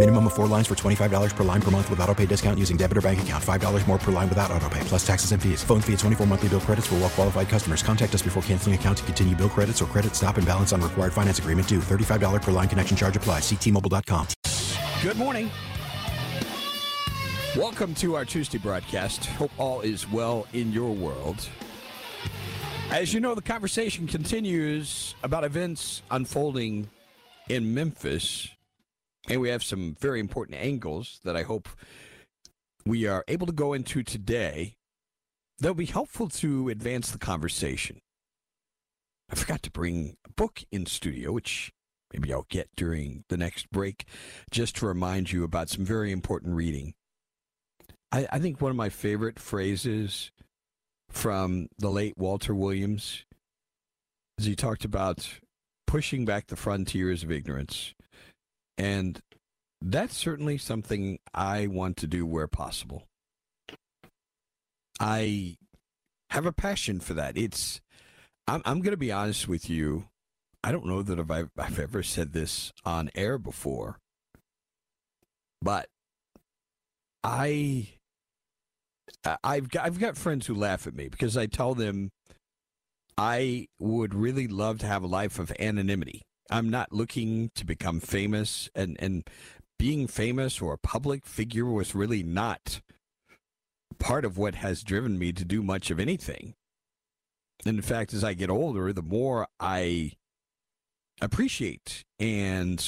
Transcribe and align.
Minimum 0.00 0.28
of 0.28 0.32
four 0.32 0.46
lines 0.46 0.66
for 0.66 0.74
$25 0.74 1.36
per 1.36 1.44
line 1.44 1.60
per 1.60 1.70
month 1.70 1.90
with 1.90 2.00
auto 2.00 2.14
pay 2.14 2.24
discount 2.24 2.58
using 2.58 2.78
debit 2.78 2.96
or 2.96 3.02
bank 3.02 3.20
account. 3.20 3.44
$5 3.44 3.86
more 3.86 3.98
per 3.98 4.10
line 4.10 4.30
without 4.30 4.50
auto 4.50 4.66
pay, 4.70 4.80
plus 4.84 5.06
taxes 5.06 5.32
and 5.32 5.42
fees. 5.42 5.62
Phone 5.62 5.82
fee 5.82 5.92
at 5.92 5.98
24 5.98 6.26
monthly 6.26 6.48
bill 6.48 6.60
credits 6.60 6.86
for 6.86 6.94
well 6.94 7.10
qualified 7.10 7.50
customers. 7.50 7.82
Contact 7.82 8.14
us 8.14 8.22
before 8.22 8.42
canceling 8.44 8.74
account 8.74 8.96
to 8.96 9.04
continue 9.04 9.36
bill 9.36 9.50
credits 9.50 9.82
or 9.82 9.84
credit 9.84 10.16
stop 10.16 10.38
and 10.38 10.46
balance 10.46 10.72
on 10.72 10.80
required 10.80 11.12
finance 11.12 11.38
agreement 11.38 11.68
due. 11.68 11.80
$35 11.80 12.40
per 12.40 12.50
line 12.50 12.66
connection 12.66 12.96
charge 12.96 13.14
applies. 13.14 13.42
Ctmobile.com. 13.42 14.26
Good 15.02 15.18
morning. 15.18 15.50
Welcome 17.54 17.94
to 17.96 18.16
our 18.16 18.24
Tuesday 18.24 18.56
broadcast. 18.56 19.26
Hope 19.26 19.52
all 19.58 19.82
is 19.82 20.08
well 20.08 20.46
in 20.54 20.72
your 20.72 20.94
world. 20.94 21.46
As 22.90 23.12
you 23.12 23.20
know, 23.20 23.34
the 23.34 23.42
conversation 23.42 24.06
continues 24.06 25.14
about 25.22 25.44
events 25.44 26.00
unfolding 26.10 26.88
in 27.50 27.74
Memphis, 27.74 28.48
and 29.28 29.40
we 29.40 29.48
have 29.48 29.62
some 29.62 29.96
very 30.00 30.20
important 30.20 30.58
angles 30.58 31.20
that 31.24 31.36
I 31.36 31.42
hope 31.42 31.68
we 32.86 33.06
are 33.06 33.24
able 33.28 33.46
to 33.46 33.52
go 33.52 33.72
into 33.72 34.02
today 34.02 34.76
that'll 35.58 35.74
be 35.74 35.86
helpful 35.86 36.28
to 36.28 36.68
advance 36.68 37.10
the 37.10 37.18
conversation. 37.18 38.00
I 39.30 39.34
forgot 39.36 39.62
to 39.62 39.70
bring 39.70 40.16
a 40.26 40.32
book 40.32 40.64
in 40.72 40.86
studio, 40.86 41.32
which 41.32 41.72
maybe 42.12 42.32
I'll 42.32 42.46
get 42.48 42.68
during 42.76 43.24
the 43.28 43.36
next 43.36 43.70
break, 43.70 44.06
just 44.50 44.76
to 44.76 44.86
remind 44.86 45.30
you 45.30 45.44
about 45.44 45.68
some 45.68 45.84
very 45.84 46.10
important 46.10 46.56
reading. 46.56 46.94
I, 48.10 48.26
I 48.32 48.38
think 48.38 48.60
one 48.60 48.70
of 48.70 48.76
my 48.76 48.88
favorite 48.88 49.38
phrases 49.38 50.32
from 51.08 51.68
the 51.78 51.90
late 51.90 52.16
Walter 52.16 52.54
Williams 52.54 53.24
is 54.38 54.46
he 54.46 54.56
talked 54.56 54.84
about 54.84 55.28
pushing 55.86 56.24
back 56.24 56.46
the 56.46 56.56
frontiers 56.56 57.22
of 57.22 57.30
ignorance. 57.30 57.94
And 58.80 59.20
that's 59.82 60.16
certainly 60.16 60.56
something 60.56 61.18
I 61.34 61.66
want 61.66 61.98
to 61.98 62.06
do 62.06 62.24
where 62.24 62.48
possible. 62.48 63.04
I 64.98 65.58
have 66.30 66.46
a 66.46 66.52
passion 66.52 66.98
for 66.98 67.12
that. 67.12 67.36
It's 67.36 67.82
I'm 68.48 68.62
I'm 68.64 68.80
going 68.80 68.92
to 68.92 68.96
be 68.96 69.12
honest 69.12 69.46
with 69.48 69.68
you. 69.68 70.06
I 70.64 70.72
don't 70.72 70.86
know 70.86 71.02
that 71.02 71.18
I've 71.18 71.50
I've 71.58 71.78
ever 71.78 72.02
said 72.02 72.32
this 72.32 72.72
on 72.82 73.10
air 73.14 73.36
before, 73.36 73.98
but 75.60 75.86
I 77.22 77.88
I've 79.44 79.68
got, 79.68 79.84
I've 79.84 80.00
got 80.00 80.16
friends 80.16 80.46
who 80.46 80.54
laugh 80.54 80.86
at 80.86 80.94
me 80.94 81.08
because 81.08 81.36
I 81.36 81.44
tell 81.44 81.74
them 81.74 82.12
I 83.18 83.66
would 83.78 84.14
really 84.14 84.48
love 84.48 84.78
to 84.78 84.86
have 84.86 85.02
a 85.02 85.06
life 85.06 85.38
of 85.38 85.52
anonymity. 85.58 86.22
I'm 86.50 86.68
not 86.68 86.92
looking 86.92 87.50
to 87.54 87.64
become 87.64 88.00
famous 88.00 88.68
and 88.74 88.96
and 89.00 89.24
being 89.78 90.06
famous 90.06 90.60
or 90.60 90.74
a 90.74 90.78
public 90.78 91.24
figure 91.24 91.64
was 91.64 91.94
really 91.94 92.22
not 92.22 92.82
part 93.98 94.24
of 94.24 94.36
what 94.36 94.56
has 94.56 94.82
driven 94.82 95.18
me 95.18 95.32
to 95.32 95.44
do 95.44 95.62
much 95.62 95.90
of 95.90 95.98
anything. 95.98 96.54
And 97.64 97.76
in 97.76 97.82
fact, 97.82 98.12
as 98.12 98.22
I 98.22 98.34
get 98.34 98.50
older, 98.50 98.92
the 98.92 99.02
more 99.02 99.46
I 99.58 100.12
appreciate 101.20 102.04
and 102.18 102.86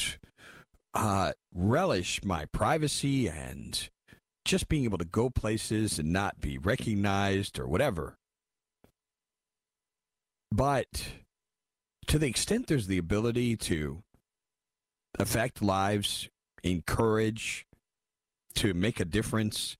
uh, 0.94 1.32
relish 1.54 2.22
my 2.24 2.46
privacy 2.46 3.28
and 3.28 3.88
just 4.44 4.68
being 4.68 4.84
able 4.84 4.98
to 4.98 5.04
go 5.04 5.30
places 5.30 5.98
and 5.98 6.12
not 6.12 6.40
be 6.40 6.58
recognized 6.58 7.58
or 7.58 7.66
whatever. 7.66 8.16
But 10.50 11.06
to 12.12 12.18
the 12.18 12.28
extent 12.28 12.66
there's 12.66 12.88
the 12.88 12.98
ability 12.98 13.56
to 13.56 14.02
affect 15.18 15.62
lives, 15.62 16.28
encourage, 16.62 17.66
to 18.54 18.74
make 18.74 19.00
a 19.00 19.06
difference, 19.06 19.78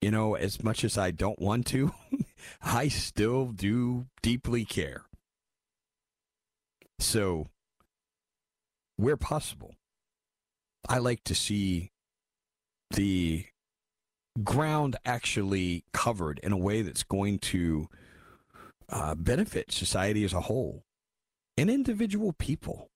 you 0.00 0.12
know, 0.12 0.36
as 0.36 0.62
much 0.62 0.84
as 0.84 0.96
I 0.96 1.10
don't 1.10 1.40
want 1.40 1.66
to, 1.66 1.92
I 2.62 2.86
still 2.86 3.46
do 3.46 4.06
deeply 4.22 4.64
care. 4.64 5.06
So, 7.00 7.48
where 8.94 9.16
possible, 9.16 9.74
I 10.88 10.98
like 10.98 11.24
to 11.24 11.34
see 11.34 11.90
the 12.90 13.44
ground 14.44 14.94
actually 15.04 15.82
covered 15.92 16.38
in 16.44 16.52
a 16.52 16.56
way 16.56 16.82
that's 16.82 17.02
going 17.02 17.40
to 17.40 17.88
uh, 18.88 19.16
benefit 19.16 19.72
society 19.72 20.22
as 20.22 20.32
a 20.32 20.42
whole 20.42 20.84
and 21.58 21.68
individual 21.68 22.32
people. 22.32 22.88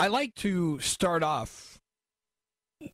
I 0.00 0.08
like 0.08 0.34
to 0.36 0.80
start 0.80 1.22
off 1.22 1.78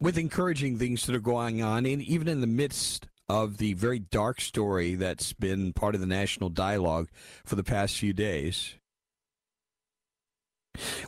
with 0.00 0.18
encouraging 0.18 0.78
things 0.78 1.06
that 1.06 1.14
are 1.14 1.20
going 1.20 1.62
on, 1.62 1.86
and 1.86 2.02
even 2.02 2.28
in 2.28 2.40
the 2.40 2.46
midst 2.46 3.06
of 3.28 3.58
the 3.58 3.74
very 3.74 3.98
dark 3.98 4.40
story 4.40 4.94
that's 4.94 5.32
been 5.32 5.72
part 5.72 5.94
of 5.94 6.00
the 6.00 6.06
national 6.06 6.50
dialogue 6.50 7.08
for 7.44 7.56
the 7.56 7.64
past 7.64 7.96
few 7.96 8.12
days. 8.12 8.74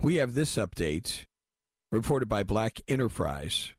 We 0.03 0.17
have 0.17 0.35
this 0.35 0.57
update 0.57 1.25
reported 1.91 2.29
by 2.29 2.45
Black 2.45 2.81
Enterprise 2.89 3.73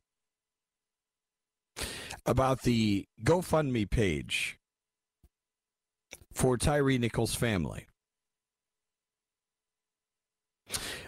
about 2.24 2.62
the 2.62 3.06
GoFundMe 3.24 3.90
page 3.90 4.58
for 6.32 6.56
Tyre 6.56 6.98
Nichols' 6.98 7.34
family. 7.34 7.86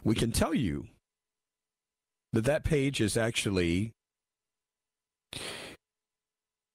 We 0.03 0.15
can 0.15 0.33
tell 0.33 0.55
you 0.55 0.87
that 2.33 2.45
that 2.45 2.65
page 2.65 3.01
is 3.01 3.17
actually 3.17 3.93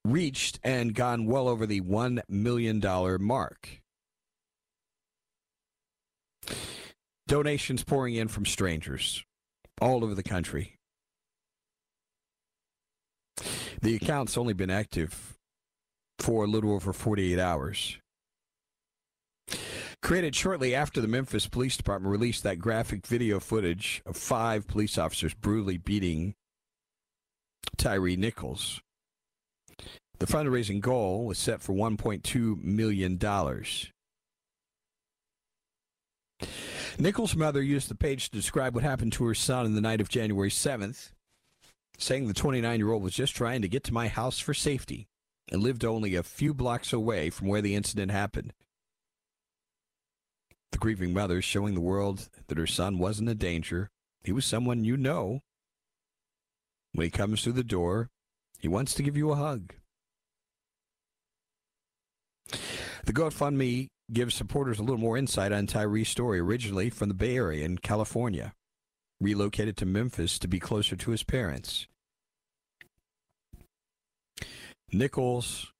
reached 0.06 0.60
and 0.64 0.96
gone 0.96 1.26
well 1.26 1.48
over 1.48 1.66
the 1.66 1.82
$1 1.82 2.22
million 2.28 2.82
mark. 3.22 3.82
Donations 7.28 7.84
pouring 7.84 8.16
in 8.16 8.28
from 8.28 8.46
strangers 8.46 9.24
all 9.80 10.04
over 10.04 10.16
the 10.16 10.24
country. 10.24 10.76
The 13.81 13.96
account's 13.96 14.38
only 14.38 14.54
been 14.54 14.72
active 14.72 15.36
for 16.18 16.44
a 16.44 16.48
little 16.48 16.74
over 16.74 16.92
48 16.92 17.40
hours. 17.40 17.98
Created 20.02 20.36
shortly 20.36 20.74
after 20.74 21.02
the 21.02 21.08
Memphis 21.08 21.48
Police 21.48 21.78
Department 21.78 22.12
released 22.12 22.44
that 22.44 22.60
graphic 22.60 23.06
video 23.06 23.40
footage 23.40 24.01
of 24.06 24.16
five 24.16 24.68
police 24.68 24.98
officers 24.98 25.34
brutally 25.34 25.78
beating 25.78 26.36
Tyre 27.78 28.16
Nichols. 28.16 28.81
The 30.19 30.28
fundraising 30.28 30.81
goal 30.81 31.25
was 31.25 31.38
set 31.38 31.62
for 31.62 31.74
$1.2 31.74 32.63
million. 32.63 33.18
Nichols' 36.98 37.36
mother 37.36 37.62
used 37.62 37.90
the 37.90 37.95
page 37.95 38.30
to 38.30 38.38
describe 38.38 38.75
what 38.75 38.84
happened 38.84 39.13
to 39.13 39.25
her 39.25 39.36
son 39.36 39.66
in 39.66 39.75
the 39.75 39.81
night 39.81 40.02
of 40.02 40.10
January 40.10 40.50
7th, 40.50 41.12
saying 41.98 42.28
the 42.28 42.34
29 42.34 42.80
year 42.80 42.92
old 42.92 43.04
was 43.04 43.13
just 43.13 43.36
trying 43.36 43.62
to 43.62 43.69
get 43.69 43.84
to 43.86 43.94
my 43.94 44.10
house 44.10 44.40
for 44.40 44.54
safety 44.54 45.07
and 45.52 45.63
lived 45.63 45.86
only 45.86 46.16
a 46.16 46.24
few 46.24 46.54
blocks 46.54 46.92
away 46.92 47.30
from 47.30 47.48
where 47.48 47.62
the 47.62 47.75
incident 47.75 48.12
happened. 48.12 48.54
The 50.71 50.77
grieving 50.77 51.13
mother 51.13 51.42
showing 51.42 51.74
the 51.74 51.81
world 51.81 52.30
that 52.48 52.57
her 52.57 52.68
son 52.68 53.00
wasn't 53.00 53.30
a 53.30 53.36
danger. 53.36 53.89
He 54.24 54.31
was 54.31 54.45
someone 54.45 54.83
you 54.83 54.98
know. 54.98 55.42
When 56.94 57.06
he 57.06 57.12
comes 57.12 57.44
through 57.44 57.54
the 57.54 57.63
door, 57.63 58.10
he 58.60 58.68
wants 58.68 58.94
to 58.95 59.04
give 59.04 59.18
you 59.18 59.31
a 59.31 59.36
hug. 59.36 59.74
The 63.06 63.13
GoFundMe 63.13 63.88
gives 64.12 64.36
supporters 64.36 64.80
a 64.80 64.83
little 64.83 65.00
more 65.00 65.18
insight 65.18 65.51
on 65.51 65.68
Tyre's 65.68 66.10
story, 66.10 66.39
originally 66.39 66.89
from 66.89 67.10
the 67.10 67.16
Bay 67.16 67.36
Area 67.36 67.66
in 67.66 67.77
California, 67.77 68.54
relocated 69.19 69.77
to 69.77 69.86
Memphis 69.86 70.38
to 70.39 70.48
be 70.48 70.60
closer 70.60 70.95
to 70.95 71.12
his 71.12 71.24
parents. 71.24 71.88
Nichols 74.92 75.71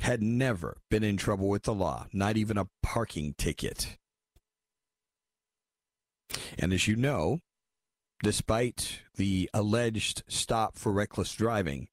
had 0.00 0.22
never 0.22 0.76
been 0.90 1.04
in 1.04 1.16
trouble 1.16 1.48
with 1.48 1.64
the 1.64 1.74
law, 1.74 2.06
not 2.12 2.36
even 2.36 2.58
a 2.58 2.68
parking 2.82 3.34
ticket. 3.36 3.98
And 6.58 6.72
as 6.72 6.86
you 6.86 6.96
know, 6.96 7.40
despite 8.22 9.00
the 9.16 9.50
alleged 9.52 10.22
stop 10.28 10.76
for 10.76 10.92
reckless 10.92 11.34
driving, 11.34 11.88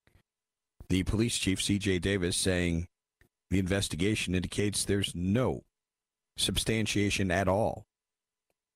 the 0.89 1.03
police 1.03 1.37
chief, 1.37 1.61
C.J. 1.61 1.99
Davis, 1.99 2.37
saying 2.37 2.87
the 3.49 3.59
investigation 3.59 4.35
indicates 4.35 4.83
there's 4.85 5.13
no 5.15 5.63
substantiation 6.37 7.31
at 7.31 7.47
all 7.47 7.85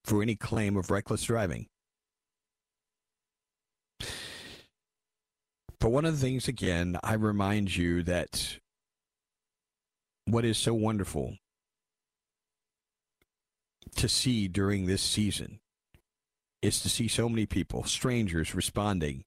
for 0.04 0.22
any 0.22 0.36
claim 0.36 0.76
of 0.76 0.90
reckless 0.90 1.24
driving. 1.24 1.68
But 5.80 5.90
one 5.90 6.06
of 6.06 6.14
the 6.20 6.26
things, 6.26 6.48
again, 6.48 6.98
I 7.04 7.14
remind 7.14 7.76
you 7.76 8.04
that 8.04 8.60
what 10.32 10.46
is 10.46 10.58
so 10.58 10.74
wonderful 10.74 11.36
to 13.98 14.08
see 14.08 14.48
during 14.48 14.86
this 14.86 15.02
season 15.02 15.60
is 16.62 16.80
to 16.82 16.90
see 16.90 17.10
so 17.10 17.28
many 17.28 17.46
people, 17.46 17.84
strangers, 17.84 18.56
responding 18.56 19.26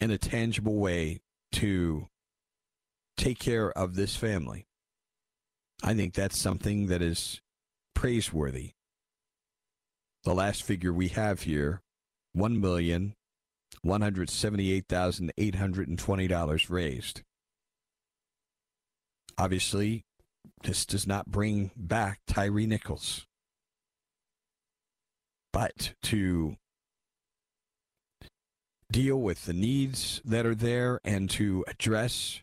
in 0.00 0.12
a 0.12 0.18
tangible 0.18 0.76
way 0.76 1.20
to 1.50 2.06
take 3.16 3.40
care 3.40 3.72
of 3.72 3.96
this 3.96 4.14
family. 4.14 4.66
I 5.82 5.94
think 5.94 6.14
that's 6.14 6.38
something 6.38 6.86
that 6.86 7.02
is 7.02 7.40
praiseworthy. 7.94 8.72
The 10.22 10.34
last 10.34 10.62
figure 10.62 10.92
we 10.92 11.08
have 11.08 11.42
here, 11.42 11.82
one 12.34 12.60
million 12.60 13.14
one 13.82 14.02
hundred 14.02 14.30
seventy-eight 14.30 14.86
thousand 14.88 15.32
eight 15.38 15.56
hundred 15.56 15.88
and 15.88 15.98
twenty 15.98 16.28
dollars 16.28 16.70
raised. 16.70 17.22
Obviously, 19.38 20.04
this 20.62 20.84
does 20.84 21.06
not 21.06 21.26
bring 21.26 21.70
back 21.76 22.20
Tyre 22.26 22.66
Nichols. 22.66 23.26
But 25.52 25.94
to 26.04 26.56
deal 28.90 29.20
with 29.20 29.44
the 29.44 29.52
needs 29.52 30.20
that 30.24 30.46
are 30.46 30.54
there 30.54 31.00
and 31.04 31.30
to 31.30 31.64
address 31.68 32.40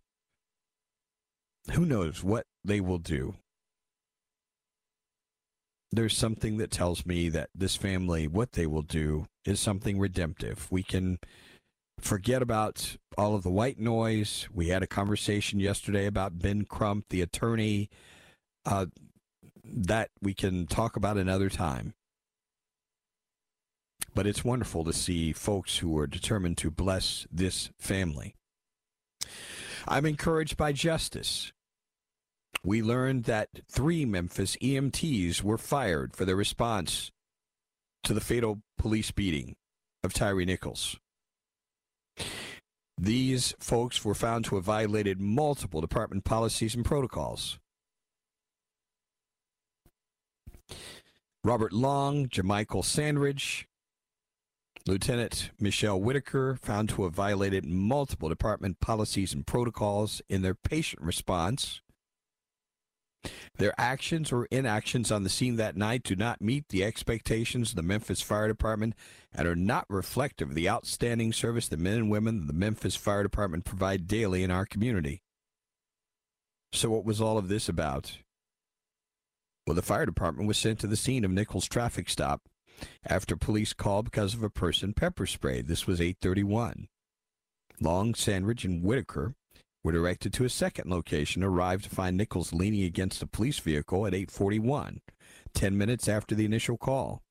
who 1.71 1.85
knows 1.85 2.23
what 2.23 2.45
they 2.63 2.79
will 2.79 2.97
do. 2.97 3.35
There's 5.91 6.17
something 6.17 6.57
that 6.57 6.71
tells 6.71 7.05
me 7.05 7.29
that 7.29 7.49
this 7.55 7.75
family, 7.75 8.27
what 8.27 8.53
they 8.53 8.67
will 8.67 8.81
do, 8.81 9.25
is 9.45 9.59
something 9.59 9.99
redemptive. 9.99 10.67
We 10.69 10.83
can 10.83 11.17
forget 11.99 12.41
about 12.41 12.97
all 13.17 13.35
of 13.35 13.43
the 13.43 13.49
white 13.49 13.79
noise. 13.79 14.47
We 14.53 14.69
had 14.69 14.83
a 14.83 14.87
conversation 14.87 15.59
yesterday 15.59 16.05
about 16.05 16.39
Ben 16.39 16.65
Crump, 16.65 17.05
the 17.09 17.21
attorney. 17.21 17.89
Uh, 18.65 18.87
that 19.73 20.09
we 20.21 20.33
can 20.33 20.65
talk 20.65 20.95
about 20.95 21.17
another 21.17 21.49
time. 21.49 21.93
But 24.13 24.25
it's 24.25 24.43
wonderful 24.43 24.83
to 24.83 24.93
see 24.93 25.31
folks 25.33 25.77
who 25.77 25.97
are 25.97 26.07
determined 26.07 26.57
to 26.59 26.71
bless 26.71 27.27
this 27.31 27.69
family. 27.79 28.35
I'm 29.87 30.05
encouraged 30.05 30.57
by 30.57 30.71
justice. 30.71 31.51
We 32.63 32.81
learned 32.81 33.25
that 33.25 33.49
three 33.69 34.05
Memphis 34.05 34.57
EMTs 34.61 35.43
were 35.43 35.57
fired 35.57 36.15
for 36.15 36.25
their 36.25 36.35
response 36.35 37.11
to 38.03 38.13
the 38.13 38.21
fatal 38.21 38.61
police 38.77 39.11
beating 39.11 39.55
of 40.03 40.13
Tyre 40.13 40.45
Nichols. 40.45 40.97
These 42.99 43.53
folks 43.59 44.03
were 44.03 44.15
found 44.15 44.45
to 44.45 44.55
have 44.55 44.63
violated 44.63 45.21
multiple 45.21 45.81
department 45.81 46.23
policies 46.23 46.73
and 46.73 46.83
protocols. 46.83 47.59
Robert 51.43 51.71
Long, 51.71 52.27
Jamichael 52.27 52.83
Sandridge, 52.83 53.67
Lieutenant 54.87 55.51
Michelle 55.59 55.99
Whitaker 55.99 56.57
found 56.61 56.89
to 56.89 57.03
have 57.03 57.13
violated 57.13 57.65
multiple 57.65 58.29
department 58.29 58.79
policies 58.79 59.33
and 59.33 59.45
protocols 59.45 60.21
in 60.29 60.41
their 60.41 60.55
patient 60.55 61.01
response. 61.01 61.81
Their 63.57 63.73
actions 63.77 64.31
or 64.31 64.47
inactions 64.51 65.11
on 65.11 65.23
the 65.23 65.29
scene 65.29 65.55
that 65.55 65.75
night 65.75 66.03
do 66.03 66.15
not 66.15 66.41
meet 66.41 66.69
the 66.69 66.83
expectations 66.83 67.71
of 67.71 67.75
the 67.75 67.83
Memphis 67.83 68.21
Fire 68.21 68.47
Department 68.47 68.93
and 69.33 69.47
are 69.47 69.55
not 69.55 69.85
reflective 69.89 70.49
of 70.49 70.55
the 70.55 70.69
outstanding 70.69 71.33
service 71.33 71.67
the 71.67 71.77
men 71.77 71.97
and 71.97 72.11
women 72.11 72.39
of 72.39 72.47
the 72.47 72.53
Memphis 72.53 72.95
Fire 72.95 73.23
Department 73.23 73.65
provide 73.65 74.07
daily 74.07 74.43
in 74.43 74.51
our 74.51 74.65
community. 74.65 75.21
So, 76.73 76.89
what 76.89 77.05
was 77.05 77.21
all 77.21 77.37
of 77.37 77.47
this 77.47 77.69
about? 77.69 78.17
Well, 79.65 79.75
the 79.75 79.81
fire 79.81 80.05
department 80.05 80.47
was 80.47 80.57
sent 80.57 80.79
to 80.79 80.87
the 80.87 80.95
scene 80.95 81.25
of 81.25 81.31
Nichols' 81.31 81.67
traffic 81.67 82.09
stop 82.09 82.43
after 83.05 83.35
police 83.35 83.73
called 83.73 84.05
because 84.05 84.33
of 84.33 84.43
a 84.43 84.49
person 84.49 84.93
pepper 84.93 85.25
sprayed. 85.25 85.67
This 85.67 85.87
was 85.87 85.99
831. 85.99 86.87
Long, 87.81 88.15
Sandridge, 88.15 88.65
and 88.65 88.83
Whitaker 88.83 89.35
were 89.87 89.93
directed 89.93 90.33
to 90.33 90.43
a 90.43 90.49
second 90.49 90.91
location, 90.91 91.45
arrived 91.45 91.85
to 91.85 91.89
find 91.89 92.17
Nichols 92.17 92.51
leaning 92.51 92.83
against 92.83 93.23
a 93.23 93.25
police 93.25 93.59
vehicle 93.59 94.05
at 94.05 94.13
841, 94.13 94.99
10 95.53 95.77
minutes 95.77 96.09
after 96.09 96.35
the 96.35 96.43
initial 96.43 96.75
call. 96.75 97.23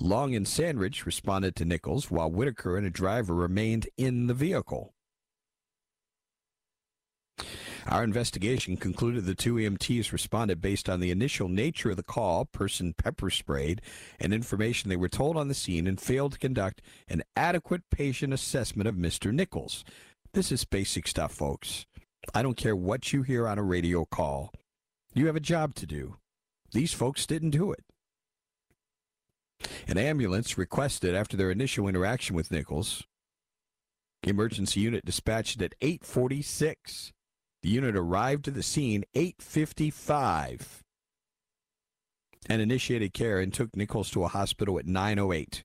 Long 0.00 0.34
and 0.34 0.48
Sandridge 0.48 1.04
responded 1.04 1.54
to 1.56 1.66
Nichols, 1.66 2.10
while 2.10 2.30
Whitaker 2.30 2.78
and 2.78 2.86
a 2.86 2.90
driver 2.90 3.34
remained 3.34 3.86
in 3.98 4.28
the 4.28 4.32
vehicle. 4.32 4.94
Our 7.86 8.02
investigation 8.02 8.78
concluded 8.78 9.26
the 9.26 9.34
two 9.34 9.56
EMTs 9.56 10.10
responded 10.10 10.62
based 10.62 10.88
on 10.88 11.00
the 11.00 11.10
initial 11.10 11.48
nature 11.48 11.90
of 11.90 11.96
the 11.96 12.02
call, 12.02 12.46
person 12.46 12.94
pepper 12.94 13.28
sprayed, 13.28 13.82
and 14.18 14.32
information 14.32 14.88
they 14.88 14.96
were 14.96 15.10
told 15.10 15.36
on 15.36 15.48
the 15.48 15.54
scene, 15.54 15.86
and 15.86 16.00
failed 16.00 16.32
to 16.32 16.38
conduct 16.38 16.80
an 17.08 17.24
adequate 17.36 17.82
patient 17.90 18.32
assessment 18.32 18.88
of 18.88 18.94
Mr. 18.94 19.34
Nichols. 19.34 19.84
This 20.34 20.50
is 20.50 20.64
basic 20.64 21.06
stuff, 21.06 21.32
folks. 21.32 21.86
I 22.34 22.42
don't 22.42 22.56
care 22.56 22.74
what 22.74 23.12
you 23.12 23.22
hear 23.22 23.46
on 23.46 23.56
a 23.56 23.62
radio 23.62 24.04
call. 24.04 24.50
You 25.14 25.28
have 25.28 25.36
a 25.36 25.40
job 25.40 25.76
to 25.76 25.86
do. 25.86 26.16
These 26.72 26.92
folks 26.92 27.24
didn't 27.24 27.50
do 27.50 27.70
it. 27.70 27.84
An 29.86 29.96
ambulance 29.96 30.58
requested 30.58 31.14
after 31.14 31.36
their 31.36 31.52
initial 31.52 31.86
interaction 31.86 32.34
with 32.34 32.50
Nichols. 32.50 33.04
Emergency 34.24 34.80
unit 34.80 35.04
dispatched 35.04 35.62
at 35.62 35.76
846. 35.80 37.12
The 37.62 37.68
unit 37.68 37.94
arrived 37.94 38.44
to 38.46 38.50
the 38.50 38.64
scene 38.64 39.04
855 39.14 40.82
and 42.48 42.60
initiated 42.60 43.12
care 43.12 43.38
and 43.38 43.54
took 43.54 43.76
Nichols 43.76 44.10
to 44.10 44.24
a 44.24 44.28
hospital 44.28 44.80
at 44.80 44.86
908. 44.86 45.62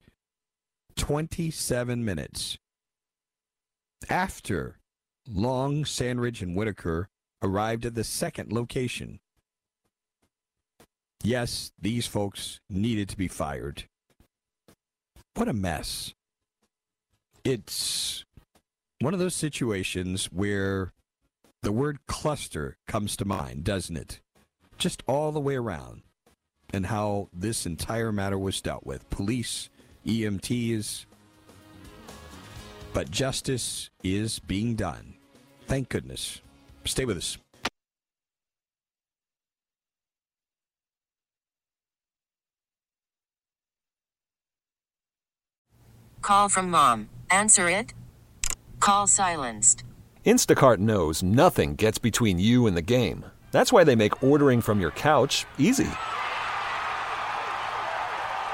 27 0.95 2.05
minutes 2.05 2.59
after 4.09 4.77
Long, 5.27 5.85
Sandridge, 5.85 6.41
and 6.41 6.55
Whitaker 6.55 7.09
arrived 7.41 7.85
at 7.85 7.95
the 7.95 8.03
second 8.03 8.51
location. 8.51 9.19
Yes, 11.23 11.71
these 11.79 12.07
folks 12.07 12.59
needed 12.69 13.09
to 13.09 13.17
be 13.17 13.27
fired. 13.27 13.85
What 15.35 15.47
a 15.47 15.53
mess. 15.53 16.13
It's 17.43 18.25
one 18.99 19.13
of 19.13 19.19
those 19.19 19.35
situations 19.35 20.25
where 20.25 20.93
the 21.61 21.71
word 21.71 21.99
cluster 22.07 22.77
comes 22.87 23.15
to 23.17 23.25
mind, 23.25 23.63
doesn't 23.63 23.97
it? 23.97 24.21
Just 24.77 25.03
all 25.07 25.31
the 25.31 25.39
way 25.39 25.55
around. 25.55 26.03
And 26.71 26.85
how 26.85 27.29
this 27.33 27.65
entire 27.65 28.11
matter 28.11 28.37
was 28.37 28.61
dealt 28.61 28.85
with. 28.85 29.09
Police, 29.09 29.69
EMTs, 30.05 31.05
but 32.93 33.11
justice 33.11 33.89
is 34.03 34.39
being 34.39 34.75
done. 34.75 35.15
Thank 35.67 35.89
goodness. 35.89 36.41
Stay 36.85 37.05
with 37.05 37.17
us. 37.17 37.37
Call 46.21 46.47
from 46.47 46.69
mom. 46.69 47.09
Answer 47.31 47.71
it. 47.71 47.93
Call 48.79 49.07
silenced. 49.07 49.83
Instacart 50.25 50.77
knows 50.77 51.23
nothing 51.23 51.75
gets 51.75 51.97
between 51.97 52.39
you 52.39 52.67
and 52.67 52.77
the 52.77 52.83
game. 52.83 53.25
That's 53.51 53.73
why 53.73 53.83
they 53.83 53.95
make 53.95 54.23
ordering 54.23 54.61
from 54.61 54.79
your 54.79 54.91
couch 54.91 55.47
easy. 55.57 55.89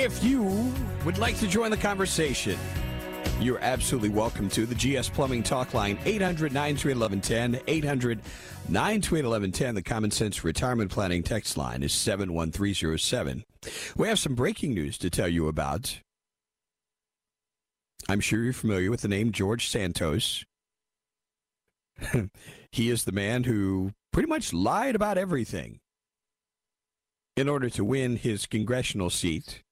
If 0.00 0.24
you 0.24 0.72
would 1.04 1.18
like 1.18 1.36
to 1.40 1.46
join 1.46 1.70
the 1.70 1.76
conversation, 1.76 2.58
you're 3.38 3.58
absolutely 3.58 4.08
welcome 4.08 4.48
to 4.48 4.64
the 4.64 4.74
GS 4.74 5.10
Plumbing 5.10 5.42
Talk 5.42 5.74
Line, 5.74 5.98
800 6.06 6.54
928 6.54 7.62
800 7.66 8.20
928 8.70 9.74
The 9.74 9.82
Common 9.82 10.10
Sense 10.10 10.42
Retirement 10.42 10.90
Planning 10.90 11.22
text 11.22 11.58
line 11.58 11.82
is 11.82 11.92
71307. 11.92 13.44
We 13.94 14.08
have 14.08 14.18
some 14.18 14.34
breaking 14.34 14.72
news 14.72 14.96
to 14.96 15.10
tell 15.10 15.28
you 15.28 15.48
about. 15.48 16.00
I'm 18.08 18.20
sure 18.20 18.42
you're 18.42 18.54
familiar 18.54 18.90
with 18.90 19.02
the 19.02 19.08
name 19.08 19.32
George 19.32 19.68
Santos. 19.68 20.46
he 22.72 22.88
is 22.88 23.04
the 23.04 23.12
man 23.12 23.44
who 23.44 23.92
pretty 24.14 24.30
much 24.30 24.54
lied 24.54 24.94
about 24.94 25.18
everything 25.18 25.78
in 27.36 27.50
order 27.50 27.68
to 27.68 27.84
win 27.84 28.16
his 28.16 28.46
congressional 28.46 29.10
seat. 29.10 29.62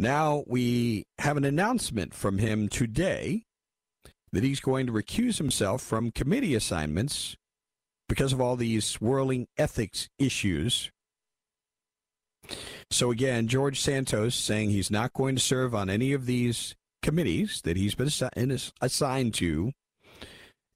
Now 0.00 0.44
we 0.46 1.04
have 1.18 1.36
an 1.36 1.44
announcement 1.44 2.14
from 2.14 2.38
him 2.38 2.70
today 2.70 3.42
that 4.32 4.42
he's 4.42 4.58
going 4.58 4.86
to 4.86 4.94
recuse 4.94 5.36
himself 5.36 5.82
from 5.82 6.10
committee 6.10 6.54
assignments 6.54 7.36
because 8.08 8.32
of 8.32 8.40
all 8.40 8.56
these 8.56 8.86
swirling 8.86 9.46
ethics 9.58 10.08
issues. 10.18 10.90
So 12.90 13.10
again, 13.10 13.46
George 13.46 13.78
Santos 13.78 14.34
saying 14.34 14.70
he's 14.70 14.90
not 14.90 15.12
going 15.12 15.36
to 15.36 15.42
serve 15.42 15.74
on 15.74 15.90
any 15.90 16.14
of 16.14 16.24
these 16.24 16.76
committees 17.02 17.60
that 17.64 17.76
he's 17.76 17.94
been 17.94 18.08
assi- 18.08 18.72
assigned 18.80 19.34
to 19.34 19.72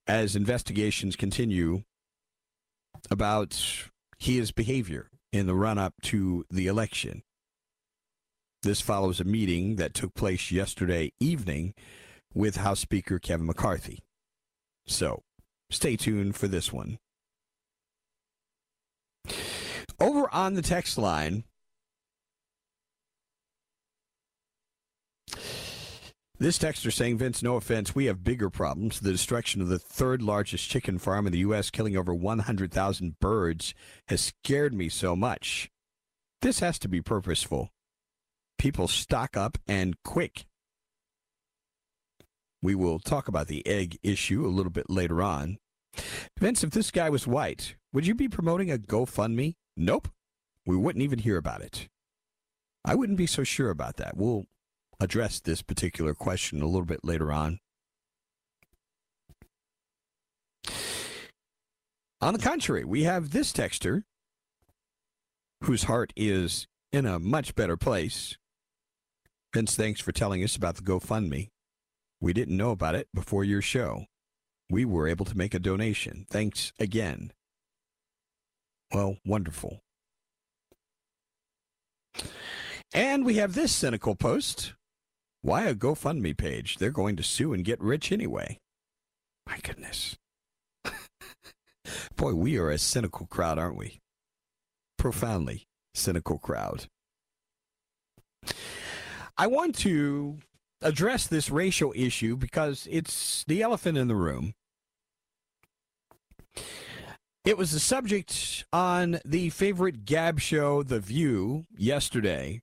as 0.07 0.37
investigations 0.37 1.17
continue 1.17 1.85
about 3.11 3.89
his 4.19 4.53
behavior 4.53 5.09
in 5.33 5.47
the 5.47 5.55
run 5.55 5.79
up 5.79 5.95
to 6.03 6.45
the 6.51 6.67
election. 6.67 7.23
This 8.65 8.81
follows 8.81 9.21
a 9.21 9.25
meeting 9.25 9.77
that 9.77 9.93
took 9.93 10.15
place 10.15 10.51
yesterday 10.51 11.13
evening 11.21 11.75
with 12.33 12.57
House 12.57 12.81
Speaker 12.81 13.19
Kevin 13.19 13.45
McCarthy. 13.45 13.99
So 14.87 15.23
stay 15.69 15.97
tuned 15.97 16.35
for 16.35 16.49
this 16.49 16.73
one. 16.73 16.99
Over 20.01 20.33
on 20.33 20.55
the 20.55 20.63
text 20.63 20.97
line, 20.97 21.45
This 26.37 26.59
texter 26.59 26.93
saying, 26.93 27.19
Vince, 27.19 27.43
no 27.43 27.57
offense, 27.57 27.95
we 27.95 28.07
have 28.07 28.25
bigger 28.25 28.51
problems. 28.51 29.01
The 29.01 29.13
destruction 29.13 29.61
of 29.61 29.69
the 29.69 29.79
third 29.79 30.21
largest 30.21 30.69
chicken 30.69 30.99
farm 30.99 31.27
in 31.27 31.33
the 31.33 31.39
U.S., 31.41 31.71
killing 31.71 31.97
over 31.97 32.13
100,000 32.13 33.21
birds, 33.21 33.73
has 34.09 34.21
scared 34.21 34.75
me 34.75 34.89
so 34.89 35.15
much. 35.15 35.71
This 36.43 36.59
has 36.59 36.79
to 36.81 36.89
be 36.89 37.01
purposeful. 37.01 37.71
People 38.65 38.89
stock 38.89 39.37
up 39.37 39.59
and 39.69 39.95
quick. 40.05 40.47
We 42.63 42.75
will 42.75 42.99
talk 42.99 43.29
about 43.29 43.47
the 43.47 43.63
egg 43.67 43.99
issue 44.03 44.47
a 44.47 44.49
little 44.49 44.73
bit 44.73 44.89
later 44.89 45.23
on. 45.23 45.59
Vince, 46.41 46.65
if 46.65 46.71
this 46.71 46.91
guy 46.91 47.11
was 47.11 47.27
white, 47.27 47.77
would 47.93 48.07
you 48.07 48.15
be 48.15 48.27
promoting 48.27 48.71
a 48.71 48.79
GoFundMe? 48.79 49.57
Nope. 49.77 50.09
We 50.65 50.79
wouldn't 50.79 51.03
even 51.03 51.19
hear 51.19 51.37
about 51.37 51.61
it. 51.61 51.91
I 52.87 52.95
wouldn't 52.95 53.19
be 53.19 53.27
so 53.27 53.45
sure 53.45 53.69
about 53.69 53.99
that. 53.99 54.17
We'll 54.17 54.47
address 54.99 55.41
this 55.41 55.61
particular 55.61 56.15
question 56.15 56.63
a 56.63 56.67
little 56.67 56.87
bit 56.87 57.05
later 57.05 57.31
on. 57.31 57.59
On 62.23 62.33
the 62.33 62.41
contrary, 62.41 62.87
we 62.87 63.03
have 63.03 63.29
this 63.29 63.53
texter 63.53 64.05
whose 65.65 65.83
heart 65.83 66.15
is 66.17 66.67
in 66.93 67.05
a 67.05 67.19
much 67.19 67.55
better 67.55 67.77
place. 67.77 68.39
Vince, 69.55 69.77
thanks 69.77 70.01
for 70.01 70.11
telling 70.11 70.43
us 70.43 70.57
about 70.57 70.75
the 70.75 70.83
GoFundMe. 70.83 71.51
We 72.21 72.33
didn't 72.33 72.57
know 72.57 72.73
about 72.73 72.97
it 72.97 73.07
before 73.15 73.45
your 73.45 73.63
show. 73.63 74.07
We 74.69 74.85
were 74.85 75.07
able 75.07 75.25
to 75.27 75.39
make 75.39 75.55
a 75.55 75.61
donation. 75.61 76.27
Thanks 76.29 76.73
again. 76.81 77.33
Well, 78.93 79.19
wonderful. 79.25 79.79
And 82.93 83.25
we 83.25 83.35
have 83.35 83.55
this 83.55 83.71
cynical 83.71 84.17
post. 84.17 84.75
Why 85.41 85.67
a 85.67 85.75
GoFundMe 85.77 86.37
page? 86.37 86.79
They're 86.79 86.91
going 86.91 87.15
to 87.15 87.23
sue 87.23 87.53
and 87.53 87.65
get 87.65 87.81
rich 87.81 88.11
anyway. 88.11 88.59
My 89.47 89.59
goodness. 89.63 90.17
Boy, 92.17 92.35
we 92.35 92.59
are 92.59 92.71
a 92.71 92.79
cynical 92.79 93.27
crowd, 93.27 93.61
aren't 93.61 93.77
we? 93.77 94.01
Profoundly 94.99 95.63
cynical 95.95 96.39
crowd. 96.39 96.87
I 99.37 99.47
want 99.47 99.75
to 99.79 100.39
address 100.81 101.27
this 101.27 101.51
racial 101.51 101.93
issue 101.97 102.37
because 102.37 102.87
it's 102.91 103.45
the 103.49 103.63
elephant 103.63 103.99
in 103.99 104.09
the 104.09 104.15
room. 104.15 104.55
It 107.45 107.59
was 107.59 107.73
the 107.73 107.81
subject 107.81 108.65
on 108.73 109.19
the 109.25 109.51
favorite 109.51 110.05
Gab 110.05 110.41
show, 110.41 110.83
The 110.83 111.01
View, 111.01 111.65
yesterday. 111.77 112.63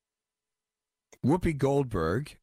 Whoopi 1.24 1.56
Goldberg 1.56 2.38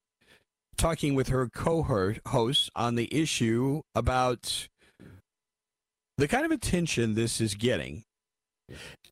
talking 0.76 1.14
with 1.14 1.28
her 1.28 1.48
co-host 1.48 2.70
on 2.76 2.94
the 2.94 3.12
issue 3.12 3.82
about 3.94 4.68
the 6.16 6.28
kind 6.28 6.44
of 6.44 6.52
attention 6.52 7.14
this 7.14 7.40
is 7.40 7.54
getting 7.54 8.04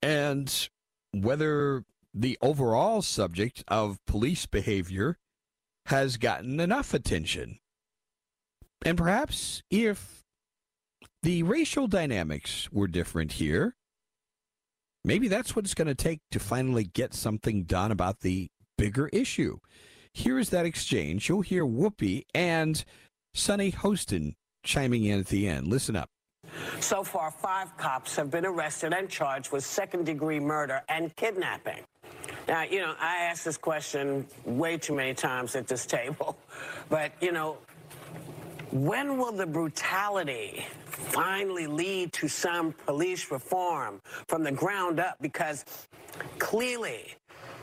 and 0.01 0.69
whether 1.13 1.85
the 2.17 2.39
overall 2.41 3.03
subject 3.03 3.63
of 3.69 3.99
police 4.07 4.47
behavior 4.47 5.19
has 5.87 6.17
gotten 6.17 6.59
enough 6.59 6.95
attention. 6.95 7.59
And 8.85 8.97
perhaps 8.97 9.63
if 9.71 10.25
the 11.23 11.43
racial 11.43 11.87
dynamics 11.87 12.69
were 12.73 12.89
different 12.89 13.33
here, 13.33 13.77
maybe 15.05 15.29
that's 15.29 15.55
what 15.55 15.67
it's 15.67 15.75
going 15.75 15.89
to 15.89 15.95
take 15.95 16.21
to 16.31 16.41
finally 16.41 16.85
get 16.85 17.13
something 17.13 17.65
done 17.65 17.93
about 17.93 18.21
the 18.21 18.49
bigger 18.79 19.09
issue. 19.09 19.59
Here 20.13 20.39
is 20.39 20.49
that 20.51 20.65
exchange. 20.65 21.29
You'll 21.29 21.43
hear 21.43 21.65
Whoopi 21.65 22.23
and 22.35 22.83
Sunny 23.35 23.71
Hostin 23.73 24.35
chiming 24.65 25.05
in 25.05 25.21
at 25.21 25.27
the 25.27 25.47
end. 25.47 25.69
Listen 25.69 25.97
up. 25.97 26.09
So 26.81 27.03
far, 27.03 27.31
five 27.31 27.77
cops 27.77 28.17
have 28.17 28.31
been 28.31 28.47
arrested 28.47 28.93
and 28.93 29.09
charged 29.09 29.53
with 29.53 29.65
second 29.65 30.07
degree 30.07 30.41
murder 30.41 30.83
and 30.89 31.15
kidnapping. 31.17 31.83
Now, 32.49 32.63
you 32.63 32.79
know, 32.79 32.95
I 33.01 33.17
asked 33.25 33.45
this 33.45 33.57
question 33.57 34.27
way 34.45 34.79
too 34.79 34.95
many 34.95 35.15
times 35.15 35.57
at 35.57 35.67
this 35.67 35.85
table, 35.85 36.39
but, 36.89 37.13
you 37.21 37.33
know, 37.33 37.59
when 38.71 39.19
will 39.19 39.33
the 39.33 39.47
brutality 39.47 40.65
finally 40.87 41.67
lead 41.67 42.13
to 42.15 42.29
some 42.29 42.73
police 42.87 43.31
reform 43.31 44.01
from 44.29 44.45
the 44.45 44.53
ground 44.53 45.01
up? 45.01 45.17
Because 45.21 45.65
clearly, 46.39 47.15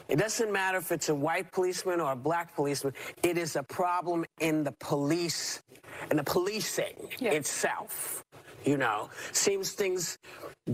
it 0.10 0.18
doesn't 0.18 0.52
matter 0.52 0.78
if 0.78 0.92
it's 0.92 1.10
a 1.10 1.16
white 1.16 1.52
policeman 1.52 2.00
or 2.02 2.12
a 2.12 2.16
black 2.16 2.56
policeman. 2.56 2.94
It 3.22 3.38
is 3.38 3.56
a 3.56 3.64
problem 3.64 4.26
in 4.40 4.64
the 4.64 4.74
police 4.74 5.62
and 6.10 6.20
the 6.20 6.24
policing 6.24 7.10
yeah. 7.20 7.32
itself. 7.32 8.24
You 8.66 8.78
know, 8.78 9.10
seems 9.34 9.72
things 9.72 10.18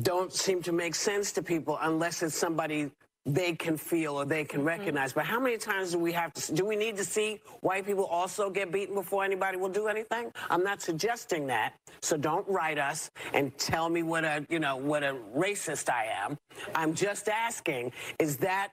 don't 0.02 0.32
seem 0.32 0.62
to 0.64 0.72
make 0.72 0.94
sense 0.94 1.32
to 1.34 1.42
people 1.42 1.78
unless 1.82 2.22
it's 2.22 2.36
somebody 2.36 2.92
they 3.34 3.54
can 3.54 3.78
feel 3.78 4.16
or 4.16 4.26
they 4.26 4.44
can 4.44 4.60
mm-hmm. 4.60 4.70
recognize. 4.70 5.14
But 5.14 5.26
how 5.26 5.40
many 5.40 5.58
times 5.58 5.92
do 5.92 6.00
we 6.00 6.12
have 6.14 6.34
to, 6.34 6.54
do 6.54 6.66
we 6.66 6.76
need 6.76 6.98
to 6.98 7.06
see 7.06 7.40
white 7.62 7.86
people 7.86 8.06
also 8.06 8.50
get 8.50 8.72
beaten 8.72 8.96
before 8.96 9.24
anybody 9.24 9.58
will 9.58 9.70
do 9.70 9.88
anything? 9.88 10.32
I'm 10.50 10.64
not 10.64 10.82
suggesting 10.82 11.48
that. 11.48 11.74
So 12.02 12.18
don't 12.18 12.48
write 12.48 12.80
us 12.80 13.12
and 13.34 13.56
tell 13.58 13.90
me 13.90 14.04
what 14.04 14.24
a, 14.24 14.46
you 14.50 14.60
know, 14.60 14.78
what 14.78 15.04
a 15.04 15.16
racist 15.36 15.90
I 15.90 16.08
am. 16.26 16.38
I'm 16.74 16.94
just 16.94 17.30
asking, 17.30 17.92
is 18.18 18.38
that, 18.38 18.70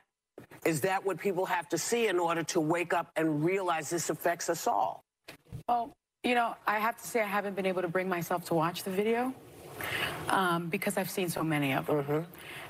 is 0.64 0.80
that 0.82 1.04
what 1.04 1.18
people 1.18 1.46
have 1.46 1.68
to 1.70 1.78
see 1.78 2.08
in 2.08 2.18
order 2.18 2.42
to 2.44 2.60
wake 2.60 2.92
up 2.92 3.10
and 3.16 3.44
realize 3.44 3.90
this 3.90 4.10
affects 4.10 4.48
us 4.48 4.66
all? 4.66 5.02
Well, 5.68 5.92
you 6.22 6.34
know, 6.34 6.56
I 6.66 6.78
have 6.78 6.96
to 7.00 7.06
say 7.06 7.20
I 7.20 7.26
haven't 7.26 7.56
been 7.56 7.66
able 7.66 7.82
to 7.82 7.88
bring 7.88 8.08
myself 8.08 8.44
to 8.46 8.54
watch 8.54 8.84
the 8.84 8.90
video 8.90 9.34
um, 10.28 10.68
because 10.68 10.96
I've 10.96 11.10
seen 11.10 11.28
so 11.28 11.42
many 11.42 11.72
of 11.72 11.86
them. 11.86 12.02
Mm-hmm. 12.02 12.20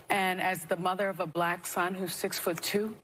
And 0.09 0.41
as 0.41 0.65
the 0.65 0.77
mother 0.77 1.09
of 1.09 1.21
a 1.21 1.27
black 1.27 1.67
son 1.67 1.95
who's 1.95 2.15
six 2.15 2.39
foot 2.39 2.63
two 2.63 2.95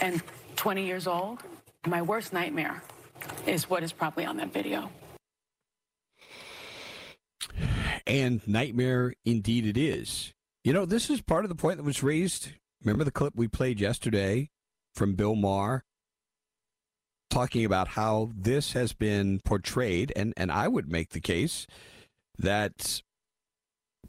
and 0.00 0.22
20 0.56 0.84
years 0.84 1.06
old, 1.06 1.40
my 1.86 2.02
worst 2.02 2.32
nightmare 2.32 2.82
is 3.46 3.70
what 3.70 3.82
is 3.82 3.92
probably 3.92 4.24
on 4.24 4.36
that 4.38 4.52
video. 4.52 4.90
And 8.06 8.46
nightmare 8.46 9.14
indeed 9.24 9.66
it 9.66 9.76
is. 9.76 10.32
You 10.64 10.72
know, 10.72 10.84
this 10.84 11.08
is 11.08 11.20
part 11.20 11.44
of 11.44 11.48
the 11.48 11.54
point 11.54 11.78
that 11.78 11.84
was 11.84 12.02
raised. 12.02 12.50
Remember 12.82 13.04
the 13.04 13.10
clip 13.10 13.34
we 13.36 13.48
played 13.48 13.80
yesterday 13.80 14.50
from 14.94 15.14
Bill 15.14 15.34
Maher 15.34 15.84
talking 17.30 17.64
about 17.64 17.88
how 17.88 18.30
this 18.34 18.72
has 18.72 18.92
been 18.92 19.40
portrayed, 19.44 20.12
and, 20.16 20.34
and 20.36 20.50
I 20.50 20.66
would 20.66 20.90
make 20.90 21.10
the 21.10 21.20
case 21.20 21.66
that 22.38 23.02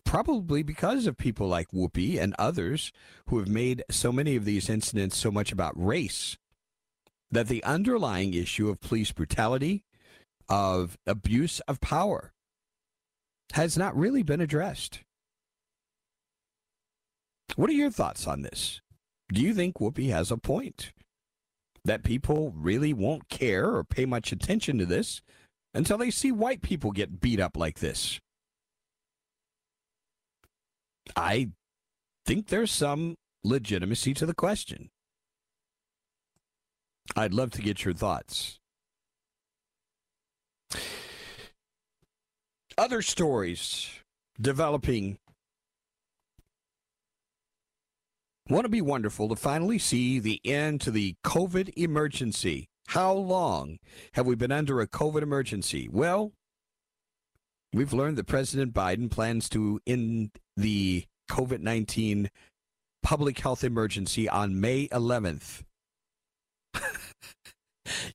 probably 0.06 0.64
because 0.64 1.08
of 1.08 1.18
people 1.18 1.48
like 1.48 1.72
Whoopi 1.72 2.20
and 2.20 2.36
others 2.38 2.92
who 3.28 3.40
have 3.40 3.48
made 3.48 3.84
so 3.90 4.12
many 4.12 4.36
of 4.36 4.46
these 4.46 4.70
incidents 4.70 5.18
so 5.18 5.32
much 5.32 5.52
about 5.52 5.74
race, 5.82 6.38
that 7.30 7.48
the 7.48 7.64
underlying 7.64 8.34
issue 8.34 8.70
of 8.70 8.82
police 8.82 9.12
brutality, 9.12 9.84
of 10.50 10.98
abuse 11.08 11.62
of 11.62 11.80
power, 11.80 12.34
has 13.54 13.78
not 13.78 13.96
really 13.96 14.24
been 14.24 14.42
addressed. 14.42 15.00
What 17.56 17.70
are 17.70 17.74
your 17.74 17.90
thoughts 17.90 18.28
on 18.28 18.42
this? 18.42 18.82
Do 19.32 19.42
you 19.42 19.54
think 19.54 19.76
Whoopi 19.76 20.10
has 20.10 20.32
a 20.32 20.38
point? 20.38 20.92
That 21.84 22.04
people 22.04 22.54
really 22.56 22.94
won't 22.94 23.30
care 23.30 23.76
or 23.76 23.84
pay 23.84 24.06
much 24.06 24.32
attention 24.32 24.78
to 24.78 24.86
this 24.86 25.22
until 25.74 25.98
they 25.98 26.12
see 26.12 26.32
white 26.32 26.62
people 26.62 26.92
get 26.92 27.22
beat 27.22 27.40
up 27.40 27.58
like 27.58 27.80
this? 27.80 28.20
I 31.16 31.50
think 32.26 32.48
there's 32.48 32.72
some 32.72 33.16
legitimacy 33.44 34.14
to 34.16 34.26
the 34.26 34.34
question. 34.34 34.90
I'd 37.16 37.34
love 37.34 37.52
to 37.52 37.62
get 37.62 37.84
your 37.84 37.94
thoughts. 37.94 38.60
Other 42.78 43.02
stories 43.02 43.90
developing. 44.40 45.18
Want 48.50 48.66
to 48.66 48.70
be 48.70 48.82
wonderful 48.82 49.30
to 49.30 49.36
finally 49.36 49.78
see 49.78 50.20
the 50.20 50.40
end 50.46 50.82
to 50.82 50.92
the 50.92 51.16
COVID 51.24 51.72
emergency. 51.76 52.68
How 52.88 53.14
long 53.14 53.78
have 54.14 54.26
we 54.26 54.36
been 54.36 54.52
under 54.52 54.82
a 54.82 54.88
COVID 54.88 55.22
emergency? 55.22 55.88
Well, 55.90 56.34
we've 57.74 57.94
learned 57.94 58.18
that 58.18 58.28
President 58.28 58.74
Biden 58.74 59.10
plans 59.10 59.50
to 59.50 59.80
end 59.86 60.32
the 60.58 61.06
COVID 61.30 61.62
19 61.62 62.30
public 63.04 63.40
health 63.40 63.64
emergency 63.64 64.30
on 64.30 64.60
May 64.60 64.88
11th. 64.90 65.64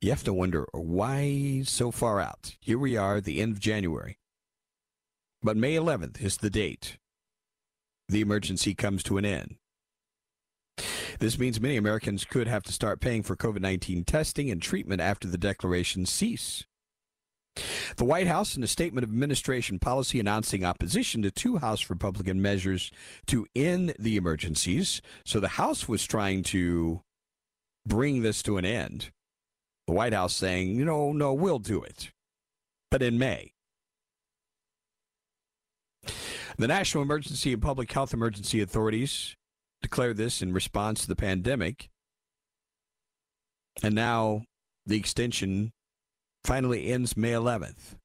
you 0.00 0.10
have 0.10 0.24
to 0.24 0.32
wonder 0.32 0.66
why 0.72 1.62
so 1.64 1.90
far 1.90 2.20
out. 2.20 2.56
Here 2.60 2.78
we 2.78 2.96
are, 2.96 3.20
the 3.20 3.40
end 3.40 3.52
of 3.52 3.60
January. 3.60 4.18
But 5.42 5.56
May 5.56 5.74
11th 5.74 6.20
is 6.20 6.38
the 6.38 6.50
date 6.50 6.98
the 8.08 8.20
emergency 8.20 8.74
comes 8.74 9.02
to 9.04 9.18
an 9.18 9.24
end. 9.24 9.56
This 11.18 11.38
means 11.38 11.60
many 11.60 11.76
Americans 11.76 12.24
could 12.24 12.46
have 12.46 12.62
to 12.64 12.72
start 12.72 13.00
paying 13.00 13.22
for 13.22 13.36
COVID 13.36 13.60
19 13.60 14.04
testing 14.04 14.50
and 14.50 14.60
treatment 14.60 15.00
after 15.00 15.26
the 15.26 15.38
declarations 15.38 16.10
cease. 16.10 16.64
The 17.96 18.04
White 18.04 18.26
House, 18.26 18.56
in 18.56 18.62
a 18.62 18.66
statement 18.66 19.04
of 19.04 19.10
administration 19.10 19.78
policy 19.78 20.20
announcing 20.20 20.64
opposition 20.64 21.22
to 21.22 21.30
two 21.30 21.56
House 21.58 21.88
Republican 21.88 22.42
measures 22.42 22.90
to 23.26 23.46
end 23.54 23.94
the 23.98 24.16
emergencies, 24.16 25.00
so 25.24 25.40
the 25.40 25.48
House 25.48 25.88
was 25.88 26.04
trying 26.04 26.42
to 26.44 27.00
bring 27.86 28.22
this 28.22 28.42
to 28.42 28.58
an 28.58 28.64
end. 28.64 29.10
The 29.86 29.94
White 29.94 30.12
House 30.12 30.34
saying, 30.34 30.84
know, 30.84 31.12
no, 31.12 31.32
we'll 31.32 31.58
do 31.58 31.82
it, 31.82 32.10
but 32.90 33.02
in 33.02 33.18
May. 33.18 33.52
The 36.58 36.66
National 36.66 37.02
Emergency 37.02 37.52
and 37.52 37.62
Public 37.62 37.92
Health 37.92 38.14
Emergency 38.14 38.60
Authorities 38.60 39.36
declared 39.82 40.16
this 40.16 40.42
in 40.42 40.52
response 40.52 41.02
to 41.02 41.08
the 41.08 41.16
pandemic. 41.16 41.88
And 43.82 43.94
now 43.94 44.44
the 44.86 44.96
extension 44.96 45.72
finally 46.46 46.92
ends 46.92 47.16
May 47.16 47.32
11th. 47.32 47.96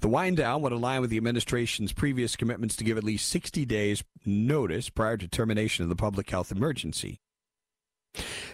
The 0.00 0.08
wind 0.08 0.36
down 0.36 0.60
would 0.62 0.72
align 0.72 1.00
with 1.00 1.08
the 1.08 1.16
administration's 1.16 1.94
previous 1.94 2.36
commitments 2.36 2.76
to 2.76 2.84
give 2.84 2.98
at 2.98 3.04
least 3.04 3.28
60 3.30 3.64
days 3.64 4.04
notice 4.26 4.90
prior 4.90 5.16
to 5.16 5.26
termination 5.26 5.82
of 5.82 5.88
the 5.88 5.96
public 5.96 6.28
health 6.28 6.52
emergency. 6.52 7.20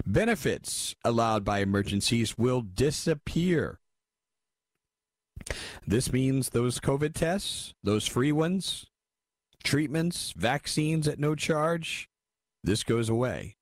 Benefits 0.06 0.94
allowed 1.04 1.44
by 1.44 1.58
emergencies 1.58 2.38
will 2.38 2.60
disappear. 2.62 3.80
This 5.84 6.12
means 6.12 6.50
those 6.50 6.78
COVID 6.78 7.14
tests, 7.14 7.74
those 7.82 8.06
free 8.06 8.30
ones, 8.30 8.86
treatments, 9.64 10.32
vaccines 10.36 11.08
at 11.08 11.18
no 11.18 11.34
charge, 11.34 12.08
this 12.62 12.84
goes 12.84 13.08
away. 13.08 13.56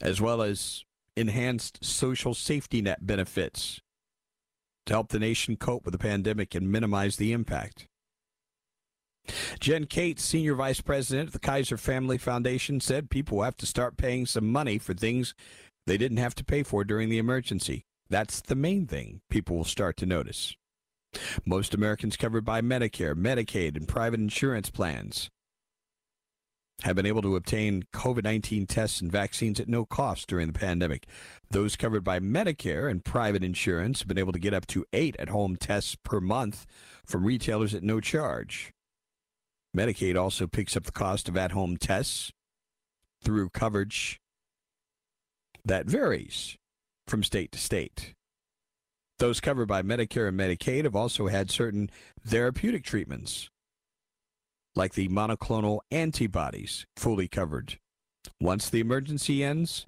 As 0.00 0.20
well 0.20 0.40
as 0.40 0.84
enhanced 1.16 1.84
social 1.84 2.34
safety 2.34 2.80
net 2.80 3.06
benefits 3.06 3.80
to 4.86 4.94
help 4.94 5.08
the 5.08 5.18
nation 5.18 5.56
cope 5.56 5.84
with 5.84 5.92
the 5.92 5.98
pandemic 5.98 6.54
and 6.54 6.70
minimize 6.70 7.16
the 7.16 7.32
impact. 7.32 7.86
Jen 9.60 9.86
Kates, 9.86 10.24
Senior 10.24 10.54
Vice 10.54 10.80
President 10.80 11.28
of 11.28 11.32
the 11.32 11.38
Kaiser 11.38 11.76
Family 11.76 12.18
Foundation, 12.18 12.80
said 12.80 13.10
people 13.10 13.38
will 13.38 13.44
have 13.44 13.56
to 13.58 13.66
start 13.66 13.96
paying 13.96 14.26
some 14.26 14.50
money 14.50 14.78
for 14.78 14.94
things 14.94 15.34
they 15.86 15.96
didn't 15.96 16.16
have 16.16 16.34
to 16.36 16.44
pay 16.44 16.62
for 16.62 16.84
during 16.84 17.08
the 17.08 17.18
emergency. 17.18 17.84
That's 18.08 18.40
the 18.40 18.56
main 18.56 18.86
thing 18.86 19.20
people 19.30 19.56
will 19.56 19.64
start 19.64 19.96
to 19.98 20.06
notice. 20.06 20.56
Most 21.44 21.74
Americans 21.74 22.16
covered 22.16 22.44
by 22.44 22.62
Medicare, 22.62 23.14
Medicaid, 23.14 23.76
and 23.76 23.86
private 23.86 24.18
insurance 24.18 24.70
plans 24.70 25.30
have 26.82 26.96
been 26.96 27.06
able 27.06 27.22
to 27.22 27.36
obtain 27.36 27.84
COVID 27.92 28.24
19 28.24 28.66
tests 28.66 29.00
and 29.00 29.10
vaccines 29.10 29.60
at 29.60 29.68
no 29.68 29.84
cost 29.84 30.28
during 30.28 30.46
the 30.46 30.58
pandemic. 30.58 31.06
Those 31.50 31.76
covered 31.76 32.04
by 32.04 32.20
Medicare 32.20 32.90
and 32.90 33.04
private 33.04 33.44
insurance 33.44 34.00
have 34.00 34.08
been 34.08 34.18
able 34.18 34.32
to 34.32 34.38
get 34.38 34.54
up 34.54 34.66
to 34.68 34.84
eight 34.92 35.16
at 35.18 35.28
home 35.28 35.56
tests 35.56 35.96
per 36.02 36.20
month 36.20 36.66
from 37.04 37.24
retailers 37.24 37.74
at 37.74 37.82
no 37.82 38.00
charge. 38.00 38.72
Medicaid 39.76 40.20
also 40.20 40.46
picks 40.46 40.76
up 40.76 40.84
the 40.84 40.92
cost 40.92 41.28
of 41.28 41.36
at 41.36 41.52
home 41.52 41.76
tests 41.76 42.32
through 43.22 43.48
coverage 43.50 44.20
that 45.64 45.86
varies 45.86 46.56
from 47.06 47.22
state 47.22 47.52
to 47.52 47.58
state. 47.58 48.14
Those 49.18 49.40
covered 49.40 49.68
by 49.68 49.82
Medicare 49.82 50.28
and 50.28 50.38
Medicaid 50.38 50.84
have 50.84 50.96
also 50.96 51.28
had 51.28 51.50
certain 51.50 51.90
therapeutic 52.26 52.82
treatments, 52.82 53.50
like 54.74 54.94
the 54.94 55.08
monoclonal 55.08 55.80
antibodies, 55.90 56.86
fully 56.96 57.28
covered. 57.28 57.78
Once 58.40 58.70
the 58.70 58.80
emergency 58.80 59.44
ends, 59.44 59.86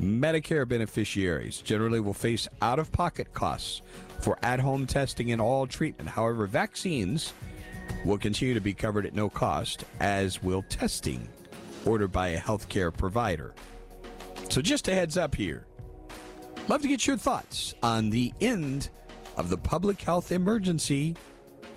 Medicare 0.00 0.66
beneficiaries 0.66 1.60
generally 1.60 2.00
will 2.00 2.14
face 2.14 2.48
out 2.60 2.78
of 2.78 2.92
pocket 2.92 3.32
costs 3.34 3.82
for 4.20 4.38
at 4.42 4.60
home 4.60 4.86
testing 4.86 5.32
and 5.32 5.40
all 5.40 5.66
treatment. 5.66 6.08
However, 6.08 6.46
vaccines 6.46 7.32
will 8.04 8.18
continue 8.18 8.54
to 8.54 8.60
be 8.60 8.72
covered 8.72 9.06
at 9.06 9.14
no 9.14 9.28
cost, 9.28 9.84
as 10.00 10.42
will 10.42 10.62
testing 10.68 11.28
ordered 11.84 12.12
by 12.12 12.28
a 12.28 12.40
healthcare 12.40 12.96
provider. 12.96 13.54
So, 14.48 14.62
just 14.62 14.88
a 14.88 14.94
heads 14.94 15.16
up 15.16 15.34
here. 15.34 15.66
Love 16.68 16.82
to 16.82 16.88
get 16.88 17.06
your 17.06 17.16
thoughts 17.16 17.74
on 17.82 18.10
the 18.10 18.32
end 18.40 18.88
of 19.36 19.48
the 19.48 19.58
public 19.58 20.00
health 20.00 20.30
emergency 20.30 21.16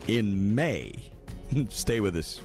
in 0.08 0.54
May. 0.54 1.12
Stay 1.70 2.00
with 2.00 2.16
us. 2.16 2.42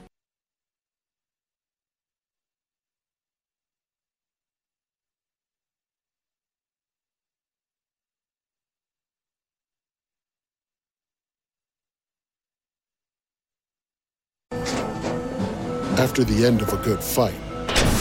After 15.98 16.24
the 16.24 16.46
end 16.46 16.62
of 16.62 16.72
a 16.72 16.78
good 16.78 17.02
fight, 17.02 17.34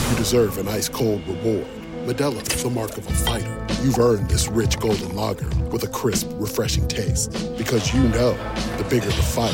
you 0.10 0.16
deserve 0.16 0.58
an 0.58 0.70
ice 0.70 0.88
cold 0.88 1.28
reward. 1.28 1.68
Modelo 2.06 2.42
is 2.54 2.64
the 2.64 2.70
mark 2.70 2.98
of 2.98 3.06
a 3.06 3.12
fighter. 3.12 3.68
You've 3.84 4.00
earned 4.00 4.30
this 4.30 4.48
rich 4.48 4.80
golden 4.80 5.16
lager 5.16 5.50
with 5.66 5.84
a 5.84 5.88
crisp, 5.88 6.30
refreshing 6.36 6.88
taste. 6.88 7.32
Because 7.58 7.94
you 7.94 8.02
know 8.04 8.32
the 8.78 8.86
bigger 8.90 9.08
the 9.08 9.12
fight, 9.12 9.54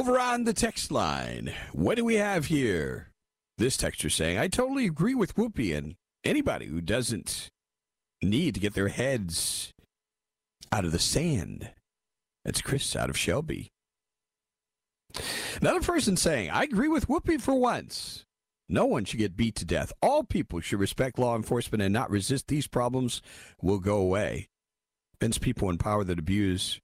Over 0.00 0.18
on 0.18 0.44
the 0.44 0.54
text 0.54 0.90
line, 0.90 1.52
what 1.74 1.96
do 1.96 2.06
we 2.06 2.14
have 2.14 2.46
here? 2.46 3.10
This 3.58 3.76
texter 3.76 4.10
saying, 4.10 4.38
I 4.38 4.48
totally 4.48 4.86
agree 4.86 5.14
with 5.14 5.34
Whoopi 5.34 5.76
and 5.76 5.94
anybody 6.24 6.64
who 6.64 6.80
doesn't 6.80 7.50
need 8.22 8.54
to 8.54 8.60
get 8.60 8.72
their 8.72 8.88
heads 8.88 9.74
out 10.72 10.86
of 10.86 10.92
the 10.92 10.98
sand. 10.98 11.72
That's 12.46 12.62
Chris 12.62 12.96
out 12.96 13.10
of 13.10 13.18
Shelby. 13.18 13.68
Another 15.60 15.82
person 15.82 16.16
saying, 16.16 16.48
I 16.48 16.62
agree 16.62 16.88
with 16.88 17.06
Whoopi 17.06 17.38
for 17.38 17.54
once. 17.54 18.24
No 18.70 18.86
one 18.86 19.04
should 19.04 19.18
get 19.18 19.36
beat 19.36 19.54
to 19.56 19.66
death. 19.66 19.92
All 20.00 20.24
people 20.24 20.60
should 20.60 20.80
respect 20.80 21.18
law 21.18 21.36
enforcement 21.36 21.82
and 21.82 21.92
not 21.92 22.10
resist. 22.10 22.48
These 22.48 22.68
problems 22.68 23.20
will 23.60 23.80
go 23.80 23.98
away. 23.98 24.48
Vince 25.20 25.36
people 25.36 25.68
in 25.68 25.76
power 25.76 26.04
that 26.04 26.18
abuse 26.18 26.80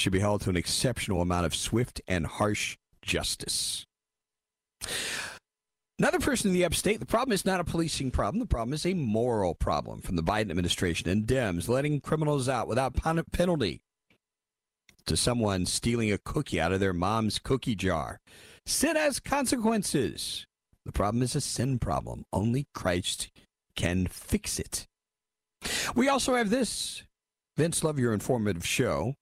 should 0.00 0.12
be 0.12 0.18
held 0.18 0.40
to 0.42 0.50
an 0.50 0.56
exceptional 0.56 1.20
amount 1.20 1.46
of 1.46 1.54
swift 1.54 2.00
and 2.08 2.26
harsh 2.26 2.76
justice. 3.02 3.84
Another 5.98 6.18
person 6.18 6.48
in 6.48 6.54
the 6.54 6.64
upstate, 6.64 6.98
the 6.98 7.06
problem 7.06 7.34
is 7.34 7.44
not 7.44 7.60
a 7.60 7.64
policing 7.64 8.10
problem. 8.10 8.40
The 8.40 8.46
problem 8.46 8.72
is 8.72 8.86
a 8.86 8.94
moral 8.94 9.54
problem 9.54 10.00
from 10.00 10.16
the 10.16 10.22
Biden 10.22 10.50
administration 10.50 11.10
and 11.10 11.26
Dems 11.26 11.68
letting 11.68 12.00
criminals 12.00 12.48
out 12.48 12.66
without 12.66 12.94
penalty 12.94 13.82
to 15.04 15.16
someone 15.16 15.66
stealing 15.66 16.10
a 16.10 16.18
cookie 16.18 16.60
out 16.60 16.72
of 16.72 16.80
their 16.80 16.94
mom's 16.94 17.38
cookie 17.38 17.74
jar. 17.74 18.18
Sin 18.64 18.96
has 18.96 19.20
consequences. 19.20 20.46
The 20.86 20.92
problem 20.92 21.22
is 21.22 21.36
a 21.36 21.40
sin 21.42 21.78
problem. 21.78 22.24
Only 22.32 22.66
Christ 22.74 23.30
can 23.76 24.06
fix 24.06 24.58
it. 24.58 24.86
We 25.94 26.08
also 26.08 26.34
have 26.34 26.48
this. 26.48 27.02
Vince, 27.58 27.84
love 27.84 27.98
your 27.98 28.14
informative 28.14 28.64
show 28.64 29.14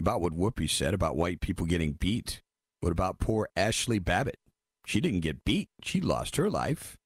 about 0.00 0.20
what 0.20 0.36
Whoopi 0.36 0.68
said 0.68 0.94
about 0.94 1.16
white 1.16 1.40
people 1.40 1.66
getting 1.66 1.92
beat. 1.92 2.40
What 2.80 2.92
about 2.92 3.18
poor 3.18 3.48
Ashli 3.56 4.02
Babbitt? 4.02 4.38
She 4.86 5.00
didn't 5.00 5.20
get 5.20 5.44
beat. 5.44 5.68
She 5.82 6.00
lost 6.00 6.36
her 6.36 6.48
life. 6.48 6.96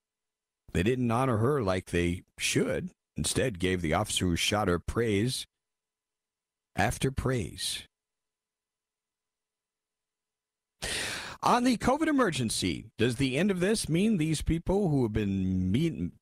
They 0.72 0.83
didn't 0.83 1.11
honor 1.11 1.38
her 1.38 1.62
like 1.62 1.87
they 1.87 2.22
should. 2.38 2.90
Instead, 3.16 3.59
gave 3.59 3.83
the 3.83 3.94
officer 3.94 4.26
who 4.26 4.37
shot 4.37 4.68
her 4.68 4.78
praise 4.78 5.46
after 6.76 7.11
praise. 7.11 7.83
On 11.42 11.64
the 11.64 11.76
COVID 11.76 12.07
emergency, 12.07 12.87
does 12.98 13.16
the 13.16 13.37
end 13.37 13.50
of 13.50 13.61
this 13.61 13.88
mean 13.88 14.16
these 14.16 14.42
people 14.42 14.88
who 14.88 15.02
have 15.02 15.12
been 15.12 15.72
meeting, 15.72 16.12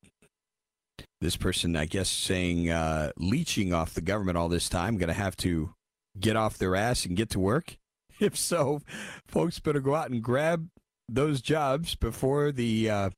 this 1.21 1.37
person, 1.37 1.77
I 1.77 1.85
guess, 1.85 2.09
saying 2.09 2.71
uh, 2.71 3.13
leeching 3.19 3.75
off 3.75 3.93
the 3.93 4.01
government 4.01 4.39
all 4.39 4.49
this 4.49 4.69
time, 4.69 4.97
going 4.97 5.09
to 5.09 5.15
have 5.15 5.37
to 5.39 5.75
get 6.21 6.37
off 6.37 6.59
their 6.59 6.77
ass 6.77 7.05
and 7.05 7.17
get 7.17 7.31
to 7.31 7.41
work? 7.41 7.77
If 8.21 8.37
so, 8.37 8.83
folks 9.27 9.61
better 9.61 9.81
go 9.81 9.95
out 9.95 10.11
and 10.11 10.23
grab 10.23 10.69
those 11.09 11.41
jobs 11.41 11.95
before 11.95 12.53
the 12.53 12.91
uh, 12.91 13.11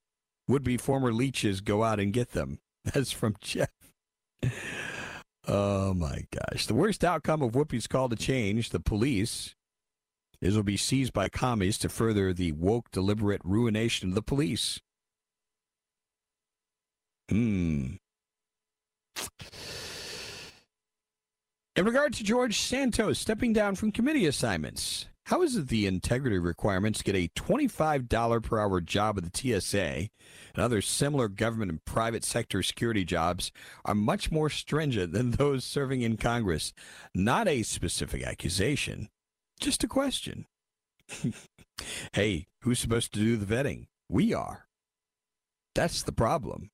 would 0.47 0.63
be 0.63 0.77
former 0.77 1.13
leeches 1.13 1.61
go 1.61 1.83
out 1.83 1.99
and 1.99 2.13
get 2.13 2.31
them. 2.31 2.61
That's 2.85 3.11
from 3.11 3.35
Jeff. 3.41 3.69
Oh 5.47 5.93
my 5.93 6.25
gosh. 6.31 6.67
The 6.67 6.75
worst 6.75 7.03
outcome 7.03 7.43
of 7.43 7.53
Whoopi's 7.53 7.89
call 7.89 8.09
to 8.09 8.17
change 8.17 8.71
the 8.71 8.79
police 8.79 9.57
is 10.41 10.57
will 10.57 10.63
be 10.63 10.77
seized 10.77 11.13
by 11.13 11.29
commies 11.29 11.79
to 11.79 11.89
further 11.89 12.33
the 12.33 12.53
woke, 12.53 12.91
deliberate 12.91 13.41
ruination 13.45 14.11
of 14.11 14.15
the 14.15 14.23
police. 14.23 14.81
Hmm. 17.29 17.95
In 21.75 21.87
regard 21.87 22.13
to 22.15 22.25
George 22.25 22.61
Santos 22.61 23.19
stepping 23.19 23.55
down 23.55 23.77
from 23.77 23.93
committee 23.93 24.27
assignments, 24.27 25.07
how 25.27 25.41
is 25.41 25.57
it 25.57 25.69
the 25.69 25.87
integrity 25.87 26.39
requirements 26.39 27.01
get 27.01 27.15
a 27.15 27.29
$25 27.29 28.43
per 28.43 28.59
hour 28.59 28.83
job 28.83 29.17
at 29.17 29.33
the 29.33 29.61
TSA 29.61 30.11
and 30.55 30.63
other 30.63 30.83
similar 30.83 31.29
government 31.29 31.71
and 31.71 31.83
private 31.87 32.25
sector 32.25 32.63
security 32.63 33.07
jobs 33.07 33.53
are 33.87 33.95
much 33.95 34.31
more 34.31 34.51
stringent 34.51 35.15
than 35.15 35.31
those 35.31 35.65
serving 35.65 36.03
in 36.03 36.19
Congress? 36.19 36.75
Not 37.15 37.49
a 37.49 37.63
specific 37.63 38.23
accusation, 38.23 39.09
just 39.59 39.83
a 39.83 39.89
question. 39.89 40.45
hey, 42.13 42.49
who's 42.61 42.81
supposed 42.81 43.15
to 43.15 43.21
do 43.21 43.39
the 43.39 43.47
vetting? 43.47 43.87
We 44.11 44.35
are. 44.35 44.67
That's 45.75 46.03
the 46.03 46.13
problem. 46.13 46.72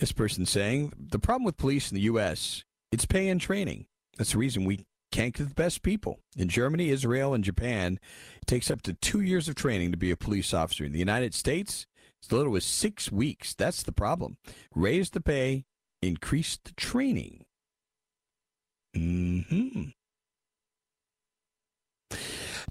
This 0.00 0.12
person 0.12 0.46
saying 0.46 0.94
the 0.98 1.18
problem 1.18 1.44
with 1.44 1.58
police 1.58 1.90
in 1.90 1.94
the 1.94 2.00
U.S. 2.02 2.64
it's 2.90 3.04
pay 3.04 3.28
and 3.28 3.38
training. 3.38 3.84
That's 4.16 4.32
the 4.32 4.38
reason 4.38 4.64
we 4.64 4.86
can't 5.12 5.34
get 5.34 5.46
the 5.46 5.54
best 5.54 5.82
people. 5.82 6.20
In 6.38 6.48
Germany, 6.48 6.88
Israel, 6.88 7.34
and 7.34 7.44
Japan, 7.44 7.98
it 8.40 8.46
takes 8.46 8.70
up 8.70 8.80
to 8.82 8.94
two 8.94 9.20
years 9.20 9.46
of 9.46 9.56
training 9.56 9.90
to 9.90 9.98
be 9.98 10.10
a 10.10 10.16
police 10.16 10.54
officer. 10.54 10.84
In 10.84 10.92
the 10.92 10.98
United 10.98 11.34
States, 11.34 11.86
it's 12.18 12.28
as 12.28 12.32
little 12.32 12.56
as 12.56 12.64
six 12.64 13.12
weeks. 13.12 13.54
That's 13.54 13.82
the 13.82 13.92
problem. 13.92 14.38
Raise 14.74 15.10
the 15.10 15.20
pay, 15.20 15.66
increase 16.00 16.58
the 16.64 16.72
training. 16.72 17.44
Hmm. 18.94 19.90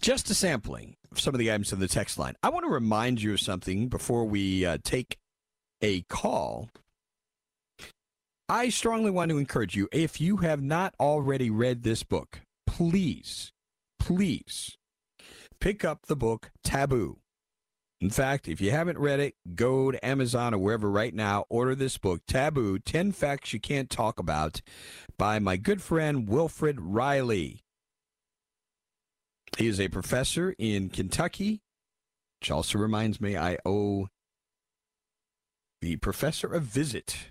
Just 0.02 0.32
a 0.32 0.34
sampling 0.34 0.96
of 1.12 1.20
some 1.20 1.36
of 1.36 1.40
the 1.40 1.52
items 1.52 1.72
in 1.72 1.80
the 1.80 1.88
text 1.88 2.18
line. 2.18 2.34
I 2.42 2.50
want 2.50 2.66
to 2.66 2.72
remind 2.72 3.22
you 3.22 3.34
of 3.34 3.40
something 3.40 3.88
before 3.88 4.26
we 4.26 4.66
uh, 4.66 4.80
take 4.84 5.20
a 5.80 6.02
call. 6.10 6.70
I 8.52 8.70
strongly 8.70 9.12
want 9.12 9.30
to 9.30 9.38
encourage 9.38 9.76
you, 9.76 9.88
if 9.92 10.20
you 10.20 10.38
have 10.38 10.60
not 10.60 10.96
already 11.00 11.52
read 11.52 11.84
this 11.84 12.02
book, 12.02 12.42
please, 12.66 13.52
please 14.00 14.76
pick 15.62 15.86
up 15.86 16.08
the 16.08 16.16
book 16.16 16.50
Taboo. 16.64 17.20
In 18.02 18.10
fact, 18.10 18.48
if 18.48 18.60
you 18.60 18.72
haven't 18.72 18.98
read 18.98 19.20
it, 19.20 19.36
go 19.54 19.92
to 19.92 20.04
Amazon 20.04 20.56
or 20.56 20.58
wherever 20.58 20.90
right 20.90 21.14
now, 21.14 21.46
order 21.48 21.76
this 21.76 22.00
book, 22.00 22.22
Taboo 22.28 22.80
10 22.80 23.12
Facts 23.12 23.54
You 23.54 23.60
Can't 23.60 23.88
Talk 23.88 24.20
About, 24.20 24.62
by 25.16 25.38
my 25.38 25.56
good 25.56 25.80
friend 25.80 26.28
Wilfred 26.28 26.82
Reilly. 26.82 27.62
He 29.60 29.68
is 29.68 29.80
a 29.80 29.90
professor 29.90 30.56
in 30.58 30.90
Kentucky, 30.90 31.60
which 32.40 32.50
also 32.50 32.80
reminds 32.80 33.22
me 33.22 33.38
I 33.38 33.60
owe 33.64 34.08
the 35.82 35.98
professor 35.98 36.52
a 36.52 36.60
visit. 36.60 37.30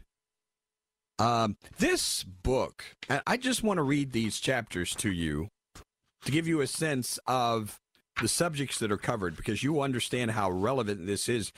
Um, 1.19 1.57
this 1.79 2.23
book, 2.23 2.85
I 3.27 3.37
just 3.37 3.63
want 3.63 3.79
to 3.79 3.83
read 3.83 4.13
these 4.13 4.39
chapters 4.39 4.95
to 4.97 5.11
you 5.11 5.49
to 6.25 6.33
give 6.33 6.47
you 6.47 6.61
a 6.61 6.67
sense 6.67 7.19
of 7.27 7.81
the 8.21 8.29
subjects 8.29 8.79
that 8.79 8.93
are 8.93 8.97
covered 8.99 9.37
because 9.37 9.63
you 9.63 9.81
understand 9.81 10.33
how 10.33 10.51
relevant 10.51 11.07
this 11.07 11.29
is. 11.29 11.53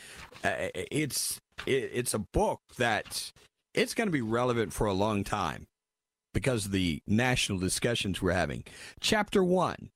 Uh, 0.44 0.68
it's 0.74 1.40
it, 1.66 1.90
it's 1.92 2.14
a 2.14 2.18
book 2.18 2.60
that 2.78 3.32
it's 3.74 3.94
going 3.94 4.08
to 4.08 4.12
be 4.12 4.22
relevant 4.22 4.72
for 4.72 4.86
a 4.86 4.92
long 4.92 5.24
time 5.24 5.66
because 6.32 6.66
of 6.66 6.72
the 6.72 7.02
national 7.06 7.58
discussions 7.58 8.22
we're 8.22 8.32
having. 8.32 8.64
Chapter 9.00 9.42
one. 9.44 9.90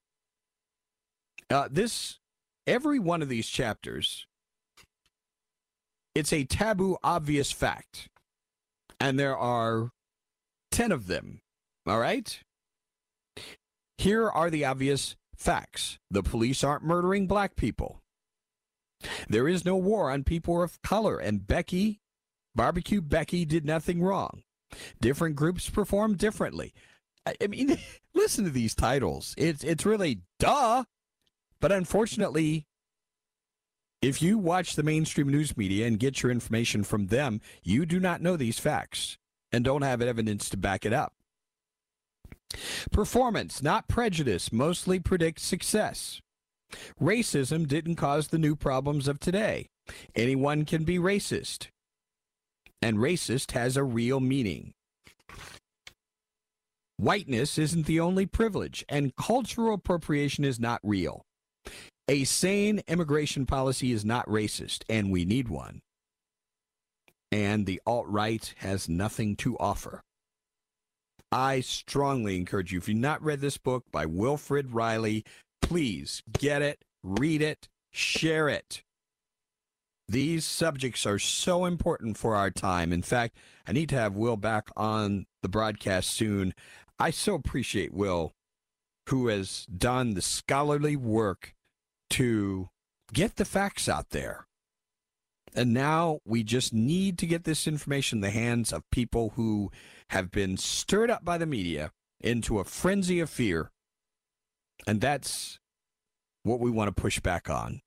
Uh, 1.51 1.69
this 1.71 2.19
every 2.67 2.99
one 2.99 3.23
of 3.23 3.29
these 3.29 3.49
chapters, 3.49 4.27
it's 6.15 6.33
a 6.33 6.45
taboo, 6.45 6.97
obvious 7.03 7.53
fact, 7.53 8.09
and 9.05 9.19
there 9.19 9.37
are 9.37 9.91
ten 10.71 10.91
of 10.91 11.09
them. 11.09 11.43
All 11.87 11.99
right. 11.99 12.41
Here 13.99 14.29
are 14.29 14.49
the 14.49 14.65
obvious 14.65 15.15
Facts. 15.37 15.99
The 16.11 16.23
police 16.23 16.65
aren't 16.65 16.85
murdering 16.85 17.27
black 17.27 17.55
people. 17.55 18.01
There 19.29 19.47
is 19.47 19.65
no 19.65 19.77
war 19.77 20.11
on 20.11 20.25
people 20.25 20.63
of 20.63 20.81
color, 20.81 21.19
and 21.19 21.47
Becky, 21.47 22.01
Barbecue 22.55 23.03
Becky, 23.03 23.45
did 23.45 23.67
nothing 23.67 24.01
wrong. 24.01 24.43
Different 25.01 25.37
groups 25.37 25.69
perform 25.69 26.17
differently. 26.17 26.73
I, 27.27 27.35
I 27.43 27.47
mean, 27.49 27.79
listen 28.15 28.45
to 28.45 28.51
these 28.51 28.75
titles. 28.75 29.35
It's 29.37 29.63
it's 29.63 29.85
really 29.85 30.23
duh, 30.39 30.85
but 31.61 31.73
unfortunately, 31.73 32.67
if 34.05 34.21
you 34.21 34.37
watch 34.37 34.77
the 34.77 34.83
mainstream 34.83 35.31
news 35.31 35.57
media 35.57 35.87
and 35.87 35.99
get 35.99 36.23
your 36.23 36.31
information 36.31 36.85
from 36.85 37.07
them, 37.07 37.41
you 37.63 37.87
do 37.87 37.99
not 37.99 38.21
know 38.21 38.37
these 38.37 38.59
facts 38.59 39.17
and 39.51 39.65
don't 39.65 39.81
have 39.81 40.03
evidence 40.03 40.51
to 40.51 40.59
back 40.59 40.85
it 40.85 40.93
up. 40.93 41.15
Performance, 42.93 43.63
not 43.63 43.89
prejudice, 43.89 44.53
mostly 44.53 45.01
predicts 45.01 45.43
success. 45.43 46.21
Racism 47.01 47.67
didn't 47.67 47.97
cause 47.97 48.29
the 48.29 48.39
new 48.39 48.55
problems 48.55 49.09
of 49.09 49.19
today. 49.19 49.69
Anyone 50.15 50.67
can 50.67 50.85
be 50.85 50.99
racist. 50.99 51.69
And 52.83 52.99
racist 52.99 53.53
has 53.53 53.75
a 53.75 53.85
real 53.85 54.21
meaning. 54.21 54.75
Whiteness 56.99 57.57
isn't 57.57 57.87
the 57.87 58.01
only 58.01 58.27
privilege, 58.27 58.85
and 58.87 59.17
cultural 59.17 59.73
appropriation 59.75 60.45
is 60.45 60.61
not 60.61 60.81
real. 60.83 61.23
A 62.09 62.25
sane 62.25 62.83
immigration 62.87 63.47
policy 63.47 63.91
is 63.91 64.05
not 64.05 64.29
racist, 64.29 64.83
and 64.91 65.11
we 65.11 65.25
need 65.25 65.49
one. 65.49 65.81
And 67.33 67.65
the 67.65 67.81
alt 67.87 68.07
right 68.07 68.55
has 68.59 68.89
nothing 68.89 69.37
to 69.37 69.57
offer. 69.59 70.03
I 71.33 71.61
strongly 71.61 72.37
encourage 72.37 72.73
you, 72.73 72.79
if 72.79 72.89
you've 72.89 72.99
not 72.99 73.23
read 73.23 73.41
this 73.41 73.57
book 73.57 73.85
by 73.91 74.05
Wilfred 74.05 74.75
Reilly, 74.75 75.25
please 75.63 76.23
get 76.39 76.61
it, 76.61 76.85
read 77.03 77.41
it, 77.41 77.69
share 77.91 78.51
it. 78.51 78.83
These 80.07 80.45
subjects 80.45 81.07
are 81.07 81.19
so 81.19 81.65
important 81.65 82.19
for 82.19 82.37
our 82.37 82.51
time. 82.51 82.93
In 82.93 83.03
fact, 83.03 83.39
I 83.67 83.73
need 83.73 83.89
to 83.89 83.97
have 83.97 84.15
Will 84.15 84.37
back 84.37 84.69
on 84.77 85.25
the 85.43 85.49
broadcast 85.49 86.11
soon. 86.11 86.55
I 86.99 87.11
so 87.11 87.35
appreciate 87.35 87.95
Will, 87.95 88.33
who 89.09 89.29
has 89.29 89.67
done 89.67 90.13
the 90.13 90.23
scholarly 90.23 90.97
work 90.97 91.55
to 92.15 92.69
get 93.13 93.35
the 93.35 93.45
facts 93.45 93.89
out 93.89 94.11
there. 94.11 94.47
And 95.53 95.75
now 95.75 96.21
we 96.25 96.45
just 96.45 96.73
need 96.73 97.19
to 97.19 97.27
get 97.27 97.43
this 97.43 97.67
information 97.67 98.19
in 98.19 98.23
the 98.23 98.31
hands 98.31 98.73
of 98.73 98.89
people 98.93 99.33
who 99.35 99.73
have 100.11 100.31
been 100.31 100.57
stirred 100.57 101.11
up 101.11 101.25
by 101.25 101.39
the 101.39 101.47
media 101.47 101.91
into 102.21 102.61
a 102.61 102.65
frenzy 102.65 103.19
of 103.19 103.31
fear. 103.31 103.73
And 104.87 105.01
that's 105.01 105.59
what 106.45 106.61
we 106.61 106.71
want 106.71 106.95
to 106.95 107.03
push 107.03 107.19
back 107.19 107.51
on. 107.51 107.81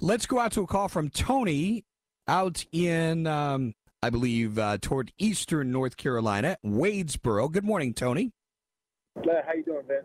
Let's 0.00 0.26
go 0.26 0.38
out 0.38 0.52
to 0.52 0.62
a 0.62 0.66
call 0.68 0.88
from 0.88 1.10
Tony 1.10 1.84
out 2.28 2.64
in, 2.70 3.26
um, 3.26 3.74
I 4.04 4.10
believe, 4.10 4.56
uh, 4.56 4.78
toward 4.80 5.10
eastern 5.18 5.72
North 5.72 5.96
Carolina, 5.96 6.58
Wadesboro. 6.64 7.50
Good 7.50 7.64
morning, 7.64 7.92
Tony. 7.92 8.30
How 9.16 9.52
you 9.52 9.64
doing, 9.64 9.82
Ben? 9.88 10.02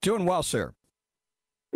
Doing 0.00 0.24
well, 0.24 0.42
sir. 0.42 0.72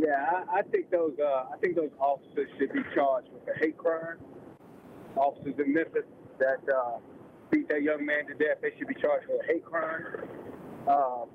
Yeah, 0.01 0.43
I, 0.51 0.59
I 0.59 0.63
think 0.63 0.91
those 0.91 1.15
uh, 1.23 1.45
I 1.53 1.57
think 1.61 1.77
those 1.77 1.91
officers 2.01 2.49
should 2.59 2.73
be 2.73 2.81
charged 2.95 3.29
with 3.33 3.43
a 3.55 3.59
hate 3.59 3.77
crime. 3.77 4.19
Officers 5.17 5.55
in 5.65 5.73
Memphis 5.73 6.03
that 6.41 6.59
uh, 6.75 6.99
beat 7.51 7.69
that 7.69 7.83
young 7.83 8.05
man 8.05 8.27
to 8.27 8.35
death, 8.35 8.59
they 8.61 8.71
should 8.77 8.89
be 8.89 8.95
charged 8.95 9.27
with 9.29 9.41
a 9.43 9.47
hate 9.47 9.65
crime. 9.65 10.05
Um, 10.89 11.27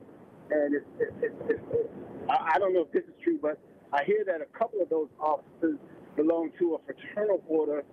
and 0.52 0.76
it's, 0.76 0.86
it's, 1.00 1.14
it's, 1.22 1.36
it's, 1.50 1.90
I, 2.30 2.56
I 2.56 2.60
don't 2.60 2.74
know 2.74 2.82
if 2.82 2.92
this 2.92 3.04
is 3.04 3.16
true, 3.24 3.40
but 3.42 3.58
I 3.94 4.04
hear 4.04 4.24
that 4.26 4.42
a 4.42 4.58
couple 4.58 4.82
of 4.82 4.90
those 4.90 5.08
officers 5.20 5.78
belong 6.16 6.52
to 6.60 6.76
a 6.76 6.80
fraternal 6.86 7.42
order, 7.48 7.84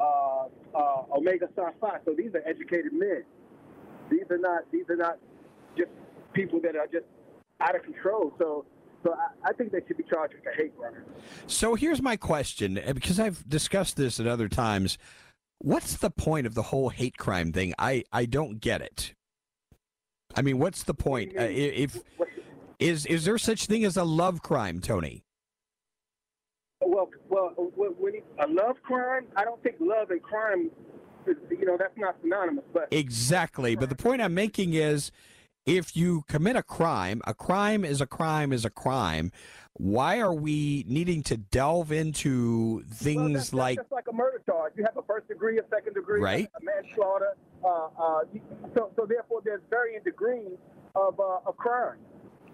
uh, 0.00 0.46
uh, 0.74 1.02
Omega 1.16 1.48
Psi 1.54 1.70
Phi. 1.80 1.98
So 2.06 2.14
these 2.16 2.34
are 2.34 2.42
educated 2.48 2.92
men. 2.92 3.24
These 4.10 4.24
are 4.30 4.38
not 4.38 4.62
these 4.72 4.84
are 4.88 4.96
not 4.96 5.18
just 5.76 5.90
people 6.32 6.60
that 6.62 6.76
are 6.76 6.86
just 6.86 7.06
out 7.60 7.76
of 7.76 7.82
control. 7.82 8.32
So 8.38 8.64
so 9.04 9.14
I, 9.14 9.50
I, 9.50 9.52
think 9.52 9.70
they 9.70 9.80
should 9.86 9.98
be 9.98 10.04
charged 10.04 10.34
with 10.34 10.52
a 10.52 10.56
hate 10.56 10.76
crime. 10.76 10.94
So 11.46 11.74
here's 11.74 12.02
my 12.02 12.16
question, 12.16 12.80
because 12.94 13.20
I've 13.20 13.48
discussed 13.48 13.96
this 13.96 14.18
at 14.18 14.26
other 14.26 14.48
times. 14.48 14.98
What's 15.58 15.96
the 15.96 16.10
point 16.10 16.46
of 16.46 16.54
the 16.54 16.62
whole 16.62 16.88
hate 16.88 17.16
crime 17.16 17.52
thing? 17.52 17.74
I, 17.78 18.04
I 18.12 18.26
don't 18.26 18.60
get 18.60 18.80
it. 18.80 19.14
I 20.34 20.42
mean, 20.42 20.58
what's 20.58 20.82
the 20.82 20.94
point? 20.94 21.32
Uh, 21.38 21.42
if 21.42 21.98
is 22.80 23.06
is 23.06 23.24
there 23.24 23.38
such 23.38 23.66
thing 23.66 23.84
as 23.84 23.96
a 23.96 24.04
love 24.04 24.42
crime, 24.42 24.80
Tony? 24.80 25.22
Well, 26.80 27.08
well, 27.28 27.52
when 27.76 28.14
a 28.40 28.46
love 28.46 28.76
crime, 28.82 29.26
I 29.36 29.44
don't 29.44 29.62
think 29.62 29.76
love 29.80 30.10
and 30.10 30.22
crime, 30.22 30.70
is, 31.26 31.36
you 31.50 31.64
know, 31.64 31.76
that's 31.78 31.96
not 31.96 32.16
synonymous. 32.20 32.64
But 32.72 32.88
exactly. 32.90 33.76
But 33.76 33.88
the 33.88 33.96
point 33.96 34.20
I'm 34.20 34.34
making 34.34 34.74
is 34.74 35.12
if 35.66 35.96
you 35.96 36.24
commit 36.28 36.56
a 36.56 36.62
crime, 36.62 37.20
a 37.26 37.34
crime 37.34 37.84
is 37.84 38.00
a 38.00 38.06
crime 38.06 38.52
is 38.52 38.64
a 38.64 38.70
crime. 38.70 39.32
Why 39.74 40.20
are 40.20 40.32
we 40.32 40.84
needing 40.86 41.22
to 41.24 41.36
delve 41.36 41.90
into 41.90 42.82
things 42.92 43.16
well, 43.16 43.32
that's, 43.32 43.52
like 43.52 43.76
that's 43.78 43.92
like 43.92 44.06
a 44.08 44.12
murder 44.12 44.40
charge? 44.46 44.74
You 44.76 44.84
have 44.84 44.96
a 44.96 45.02
first 45.02 45.26
degree, 45.26 45.58
a 45.58 45.64
second 45.68 45.94
degree, 45.94 46.20
right? 46.20 46.48
a 46.60 46.64
manslaughter. 46.64 47.36
Uh, 47.64 47.88
uh, 47.98 48.20
so, 48.74 48.90
so 48.94 49.06
therefore, 49.06 49.40
there's 49.44 49.62
varying 49.70 50.02
degrees 50.04 50.58
of 50.94 51.18
uh, 51.18 51.40
of 51.46 51.56
crime. 51.56 51.98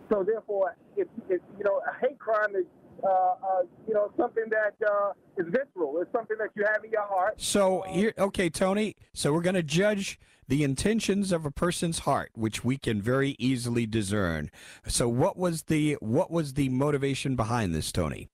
So 0.09 0.25
therefore, 0.25 0.77
if, 0.97 1.09
if 1.29 1.41
you 1.59 1.65
know, 1.65 1.83
a 1.87 2.07
hate 2.07 2.19
crime 2.19 2.57
is 2.57 2.65
uh, 3.03 3.09
uh, 3.09 3.63
you 3.89 3.95
know, 3.95 4.13
something 4.17 4.45
that 4.51 4.75
uh, 4.87 5.13
is 5.39 5.47
visceral. 5.47 6.01
It's 6.01 6.13
something 6.13 6.37
that 6.39 6.51
you 6.55 6.65
have 6.65 6.85
in 6.85 6.91
your 6.91 7.07
heart. 7.07 7.41
So 7.41 7.83
here, 7.89 8.13
okay, 8.19 8.51
Tony. 8.51 8.97
So 9.15 9.33
we're 9.33 9.41
going 9.43 9.55
to 9.55 9.63
judge 9.63 10.19
the 10.51 10.65
intentions 10.65 11.31
of 11.31 11.47
a 11.47 11.51
person's 11.53 12.01
heart, 12.01 12.33
which 12.35 12.65
we 12.65 12.77
can 12.77 13.01
very 13.01 13.37
easily 13.39 13.87
discern. 13.87 14.51
So 14.89 15.09
what 15.09 15.39
was 15.39 15.63
the 15.63 15.97
what 16.01 16.31
was 16.31 16.55
the 16.55 16.69
motivation 16.69 17.37
behind 17.37 17.73
this, 17.73 17.93
Tony? 17.93 18.29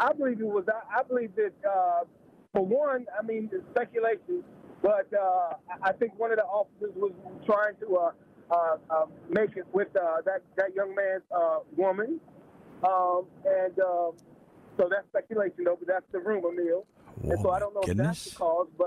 I 0.00 0.12
believe 0.12 0.40
it 0.40 0.46
was. 0.46 0.64
I, 0.68 0.98
I 0.98 1.02
believe 1.04 1.30
that 1.36 1.52
uh, 1.64 2.04
for 2.52 2.66
one, 2.66 3.06
I 3.16 3.24
mean, 3.24 3.48
it's 3.52 3.62
speculation, 3.70 4.42
but 4.82 5.08
uh, 5.14 5.54
I 5.80 5.92
think 5.92 6.18
one 6.18 6.32
of 6.32 6.38
the 6.38 6.44
officers 6.44 6.90
was 6.96 7.12
trying 7.46 7.76
to 7.80 7.96
uh, 7.96 8.10
uh, 8.50 8.76
uh 8.90 9.06
make 9.30 9.56
it 9.56 9.66
with 9.72 9.96
uh, 9.96 10.22
that 10.24 10.42
that 10.56 10.74
young 10.74 10.92
man's 10.92 11.22
woman, 11.76 12.20
um, 12.82 13.26
and 13.44 13.78
um, 13.78 14.10
so 14.76 14.88
that's 14.90 15.06
speculation, 15.10 15.62
though. 15.64 15.76
But 15.78 15.86
that's 15.86 16.06
the 16.10 16.18
rumor 16.18 16.50
mill, 16.50 16.84
and 17.22 17.40
so 17.40 17.50
I 17.50 17.60
don't 17.60 17.74
know 17.74 17.82
goodness. 17.82 18.18
if 18.18 18.24
that's 18.24 18.30
the 18.32 18.36
cause, 18.38 18.68
but 18.76 18.85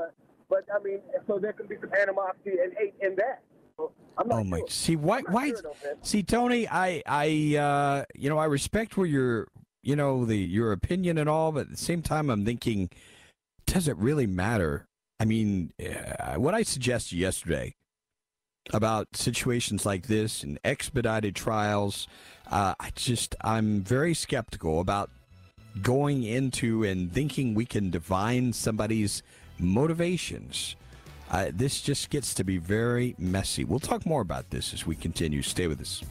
I 0.74 0.84
mean, 0.84 1.00
so 1.28 1.40
there 1.40 1.54
can 1.54 1.68
be 1.68 1.76
some 1.80 1.92
animosity 1.94 2.58
and 2.64 2.74
hate 2.78 2.94
in 3.02 3.16
that. 3.16 3.42
So 3.78 3.92
oh 4.18 4.44
my! 4.44 4.62
See 4.68 4.96
why? 4.96 5.22
Why? 5.22 5.54
See 6.02 6.24
Tony, 6.24 6.68
I, 6.68 7.02
I, 7.06 7.56
uh, 7.58 8.06
you 8.16 8.30
know, 8.30 8.38
I 8.38 8.46
respect 8.46 8.98
where 8.98 9.08
your, 9.08 9.48
you 9.82 9.96
know, 9.96 10.26
the 10.26 10.38
your 10.38 10.72
opinion 10.72 11.18
and 11.18 11.30
all, 11.30 11.52
but 11.52 11.62
at 11.62 11.72
the 11.72 11.78
same 11.78 12.02
time, 12.02 12.30
I'm 12.30 12.46
thinking, 12.46 12.90
does 13.66 13.88
it 13.88 13.98
really 13.98 14.28
matter? 14.28 14.86
I 15.20 15.26
mean, 15.26 15.72
uh, 15.80 16.36
what 16.36 16.54
I 16.54 16.64
suggested 16.64 17.18
yesterday 17.18 17.76
about 18.72 19.16
situations 19.16 19.86
like 19.86 20.08
this 20.08 20.44
and 20.44 20.60
expedited 20.64 21.36
trials, 21.36 22.08
uh, 22.52 22.76
I 22.80 22.92
just 22.96 23.36
I'm 23.42 23.82
very 23.82 24.14
skeptical 24.14 24.80
about 24.80 25.10
going 25.82 26.24
into 26.24 26.84
and 26.84 27.12
thinking 27.12 27.54
we 27.54 27.66
can 27.66 27.90
divine 27.90 28.54
somebody's 28.54 29.24
motivations. 29.60 30.76
Uh, 31.30 31.52
this 31.54 31.82
just 31.82 32.10
gets 32.10 32.34
to 32.34 32.44
be 32.44 32.58
very 32.58 33.16
messy. 33.20 33.64
We'll 33.64 33.80
talk 33.80 34.06
more 34.06 34.22
about 34.22 34.50
this 34.50 34.74
as 34.74 34.86
we 34.86 34.96
continue. 34.96 35.42
Stay 35.42 35.68
with 35.68 35.80
us. 35.82 36.04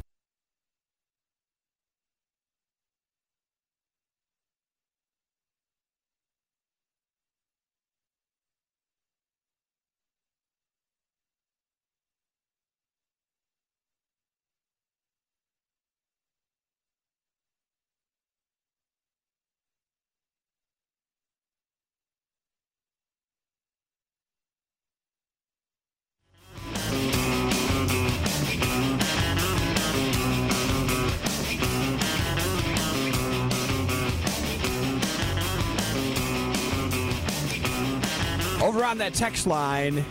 Over 38.60 38.84
on 38.84 38.98
that 38.98 39.14
text 39.14 39.46
line, 39.46 40.04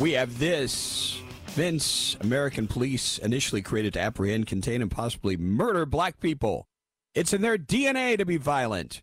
we 0.00 0.12
have 0.12 0.38
this. 0.38 1.20
Vince, 1.46 2.18
American 2.20 2.68
police 2.68 3.16
initially 3.16 3.62
created 3.62 3.94
to 3.94 4.00
apprehend, 4.00 4.46
contain, 4.46 4.82
and 4.82 4.90
possibly 4.90 5.38
murder 5.38 5.86
black 5.86 6.20
people. 6.20 6.68
It's 7.14 7.32
in 7.32 7.40
their 7.40 7.56
DNA 7.56 8.18
to 8.18 8.26
be 8.26 8.36
violent. 8.36 9.00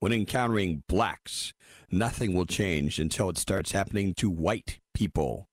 When 0.00 0.10
encountering 0.10 0.84
blacks, 0.88 1.52
nothing 1.90 2.32
will 2.32 2.46
change 2.46 2.98
until 2.98 3.28
it 3.28 3.36
starts 3.36 3.72
happening 3.72 4.14
to 4.14 4.30
white 4.30 4.80
people. 4.94 5.48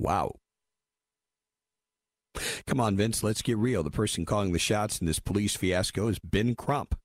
Wow. 0.00 0.36
Come 2.66 2.80
on, 2.80 2.96
Vince, 2.96 3.22
let's 3.22 3.42
get 3.42 3.58
real. 3.58 3.82
The 3.82 3.90
person 3.90 4.24
calling 4.24 4.52
the 4.52 4.58
shots 4.58 5.00
in 5.00 5.06
this 5.06 5.20
police 5.20 5.54
fiasco 5.54 6.08
is 6.08 6.18
Ben 6.18 6.54
Crump. 6.54 6.98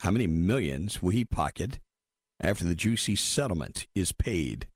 How 0.00 0.12
many 0.12 0.28
millions 0.28 1.02
will 1.02 1.10
he 1.10 1.24
pocket 1.24 1.80
after 2.40 2.64
the 2.64 2.74
juicy 2.74 3.16
settlement 3.16 3.86
is 3.94 4.12
paid. 4.12 4.66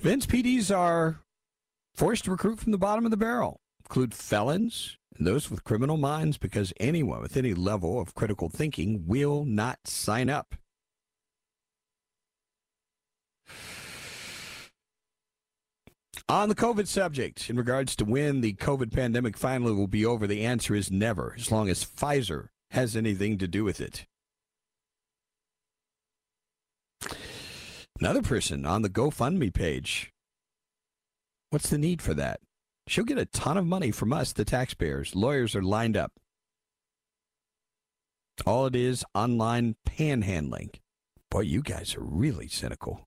Vince 0.00 0.26
PDs 0.26 0.74
are 0.74 1.20
forced 1.94 2.24
to 2.24 2.30
recruit 2.30 2.58
from 2.58 2.72
the 2.72 2.78
bottom 2.78 3.04
of 3.04 3.10
the 3.10 3.16
barrel, 3.16 3.60
include 3.84 4.14
felons 4.14 4.96
and 5.18 5.26
those 5.26 5.50
with 5.50 5.64
criminal 5.64 5.98
minds, 5.98 6.38
because 6.38 6.72
anyone 6.80 7.20
with 7.20 7.36
any 7.36 7.52
level 7.52 8.00
of 8.00 8.14
critical 8.14 8.48
thinking 8.48 9.04
will 9.06 9.44
not 9.44 9.78
sign 9.84 10.30
up. 10.30 10.54
On 16.28 16.48
the 16.48 16.54
COVID 16.54 16.86
subject, 16.86 17.50
in 17.50 17.56
regards 17.56 17.96
to 17.96 18.04
when 18.04 18.40
the 18.40 18.54
COVID 18.54 18.92
pandemic 18.92 19.36
finally 19.36 19.74
will 19.74 19.88
be 19.88 20.06
over, 20.06 20.26
the 20.28 20.44
answer 20.44 20.76
is 20.76 20.90
never, 20.90 21.34
as 21.36 21.50
long 21.50 21.68
as 21.68 21.84
Pfizer 21.84 22.50
has 22.70 22.94
anything 22.94 23.36
to 23.38 23.48
do 23.48 23.64
with 23.64 23.80
it. 23.80 24.06
Another 28.00 28.22
person 28.22 28.64
on 28.64 28.80
the 28.80 28.88
GoFundMe 28.88 29.52
page. 29.52 30.10
What's 31.50 31.68
the 31.68 31.76
need 31.76 32.00
for 32.00 32.14
that? 32.14 32.40
She'll 32.86 33.04
get 33.04 33.18
a 33.18 33.26
ton 33.26 33.58
of 33.58 33.66
money 33.66 33.90
from 33.90 34.10
us, 34.10 34.32
the 34.32 34.44
taxpayers. 34.46 35.14
Lawyers 35.14 35.54
are 35.54 35.62
lined 35.62 35.98
up. 35.98 36.12
All 38.46 38.64
it 38.64 38.74
is 38.74 39.04
online 39.14 39.76
panhandling. 39.86 40.76
Boy, 41.30 41.40
you 41.40 41.60
guys 41.60 41.94
are 41.94 42.02
really 42.02 42.48
cynical. 42.48 43.02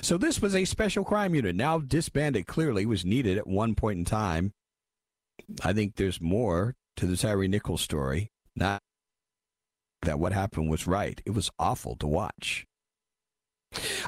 So 0.00 0.18
this 0.18 0.42
was 0.42 0.56
a 0.56 0.64
special 0.64 1.04
crime 1.04 1.36
unit. 1.36 1.54
Now 1.54 1.78
disbanded 1.78 2.48
clearly 2.48 2.84
was 2.84 3.04
needed 3.04 3.38
at 3.38 3.46
one 3.46 3.76
point 3.76 3.98
in 3.98 4.04
time. 4.04 4.52
I 5.62 5.72
think 5.72 5.94
there's 5.94 6.20
more 6.20 6.74
to 6.96 7.06
the 7.06 7.16
Tyre 7.16 7.46
Nichols 7.46 7.80
story. 7.80 8.32
Not 8.56 8.80
that 10.02 10.18
what 10.18 10.32
happened 10.32 10.68
was 10.68 10.88
right. 10.88 11.22
It 11.24 11.30
was 11.30 11.50
awful 11.60 11.94
to 11.96 12.08
watch. 12.08 12.66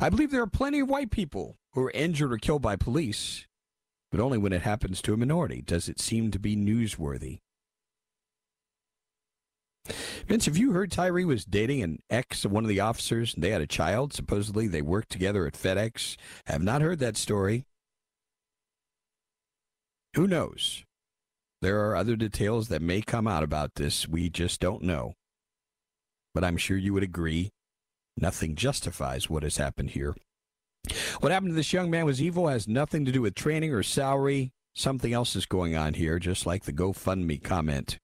I 0.00 0.08
believe 0.08 0.30
there 0.30 0.42
are 0.42 0.46
plenty 0.46 0.80
of 0.80 0.88
white 0.88 1.10
people 1.10 1.56
who 1.72 1.82
are 1.82 1.90
injured 1.92 2.32
or 2.32 2.38
killed 2.38 2.62
by 2.62 2.76
police, 2.76 3.46
but 4.10 4.20
only 4.20 4.38
when 4.38 4.52
it 4.52 4.62
happens 4.62 5.00
to 5.02 5.14
a 5.14 5.16
minority 5.16 5.62
does 5.62 5.88
it 5.88 6.00
seem 6.00 6.30
to 6.30 6.38
be 6.38 6.56
newsworthy. 6.56 7.40
Vince, 10.26 10.46
have 10.46 10.56
you 10.56 10.72
heard 10.72 10.90
Tyree 10.90 11.26
was 11.26 11.44
dating 11.44 11.82
an 11.82 11.98
ex 12.08 12.44
of 12.44 12.52
one 12.52 12.64
of 12.64 12.68
the 12.68 12.80
officers 12.80 13.34
and 13.34 13.44
they 13.44 13.50
had 13.50 13.60
a 13.60 13.66
child? 13.66 14.14
Supposedly 14.14 14.66
they 14.66 14.80
worked 14.80 15.10
together 15.10 15.46
at 15.46 15.52
FedEx. 15.52 16.16
Have 16.46 16.62
not 16.62 16.80
heard 16.80 16.98
that 17.00 17.16
story. 17.16 17.66
Who 20.14 20.26
knows? 20.26 20.84
There 21.60 21.80
are 21.86 21.96
other 21.96 22.16
details 22.16 22.68
that 22.68 22.80
may 22.80 23.02
come 23.02 23.26
out 23.26 23.42
about 23.42 23.74
this. 23.74 24.08
We 24.08 24.30
just 24.30 24.60
don't 24.60 24.82
know. 24.82 25.14
But 26.32 26.44
I'm 26.44 26.56
sure 26.56 26.76
you 26.76 26.94
would 26.94 27.02
agree 27.02 27.50
Nothing 28.16 28.54
justifies 28.54 29.28
what 29.28 29.42
has 29.42 29.56
happened 29.56 29.90
here. 29.90 30.14
What 31.20 31.32
happened 31.32 31.50
to 31.52 31.56
this 31.56 31.72
young 31.72 31.90
man 31.90 32.04
was 32.04 32.22
evil, 32.22 32.48
has 32.48 32.68
nothing 32.68 33.04
to 33.04 33.12
do 33.12 33.22
with 33.22 33.34
training 33.34 33.72
or 33.72 33.82
salary. 33.82 34.52
Something 34.74 35.12
else 35.12 35.36
is 35.36 35.46
going 35.46 35.76
on 35.76 35.94
here, 35.94 36.18
just 36.18 36.46
like 36.46 36.64
the 36.64 36.72
GoFundMe 36.72 37.42
comment. 37.42 37.98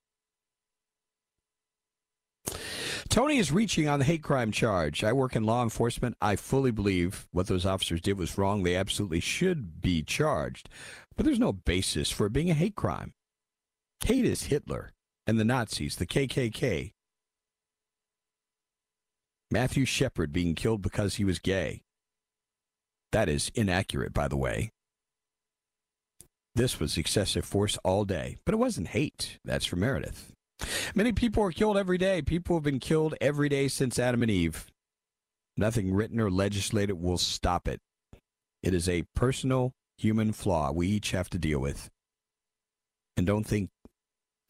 Tony 3.08 3.38
is 3.38 3.50
reaching 3.50 3.88
on 3.88 3.98
the 3.98 4.04
hate 4.04 4.22
crime 4.22 4.52
charge. 4.52 5.02
I 5.02 5.12
work 5.12 5.34
in 5.34 5.42
law 5.42 5.64
enforcement. 5.64 6.16
I 6.20 6.36
fully 6.36 6.70
believe 6.70 7.26
what 7.32 7.48
those 7.48 7.66
officers 7.66 8.00
did 8.00 8.16
was 8.16 8.38
wrong. 8.38 8.62
They 8.62 8.76
absolutely 8.76 9.18
should 9.18 9.80
be 9.80 10.04
charged. 10.04 10.68
But 11.16 11.26
there's 11.26 11.40
no 11.40 11.52
basis 11.52 12.10
for 12.10 12.26
it 12.26 12.32
being 12.32 12.50
a 12.50 12.54
hate 12.54 12.76
crime. 12.76 13.14
Hate 14.04 14.24
is 14.24 14.44
Hitler 14.44 14.92
and 15.26 15.40
the 15.40 15.44
Nazis, 15.44 15.96
the 15.96 16.06
KKK, 16.06 16.92
Matthew 19.50 19.84
Shepard 19.84 20.32
being 20.32 20.54
killed 20.54 20.80
because 20.82 21.16
he 21.16 21.24
was 21.24 21.38
gay. 21.38 21.82
That 23.12 23.28
is 23.28 23.50
inaccurate, 23.54 24.14
by 24.14 24.28
the 24.28 24.36
way. 24.36 24.70
This 26.54 26.78
was 26.78 26.96
excessive 26.96 27.44
force 27.44 27.78
all 27.84 28.04
day, 28.04 28.36
but 28.44 28.54
it 28.54 28.58
wasn't 28.58 28.88
hate. 28.88 29.38
That's 29.44 29.66
from 29.66 29.80
Meredith. 29.80 30.32
Many 30.94 31.12
people 31.12 31.42
are 31.42 31.52
killed 31.52 31.76
every 31.76 31.98
day. 31.98 32.22
People 32.22 32.56
have 32.56 32.62
been 32.62 32.80
killed 32.80 33.14
every 33.20 33.48
day 33.48 33.68
since 33.68 33.98
Adam 33.98 34.22
and 34.22 34.30
Eve. 34.30 34.66
Nothing 35.56 35.92
written 35.92 36.20
or 36.20 36.30
legislated 36.30 36.94
will 36.94 37.18
stop 37.18 37.66
it. 37.66 37.80
It 38.62 38.74
is 38.74 38.88
a 38.88 39.04
personal 39.14 39.72
human 39.98 40.32
flaw 40.32 40.70
we 40.70 40.88
each 40.88 41.10
have 41.10 41.30
to 41.30 41.38
deal 41.38 41.58
with. 41.58 41.88
And 43.16 43.26
don't 43.26 43.44
think 43.44 43.70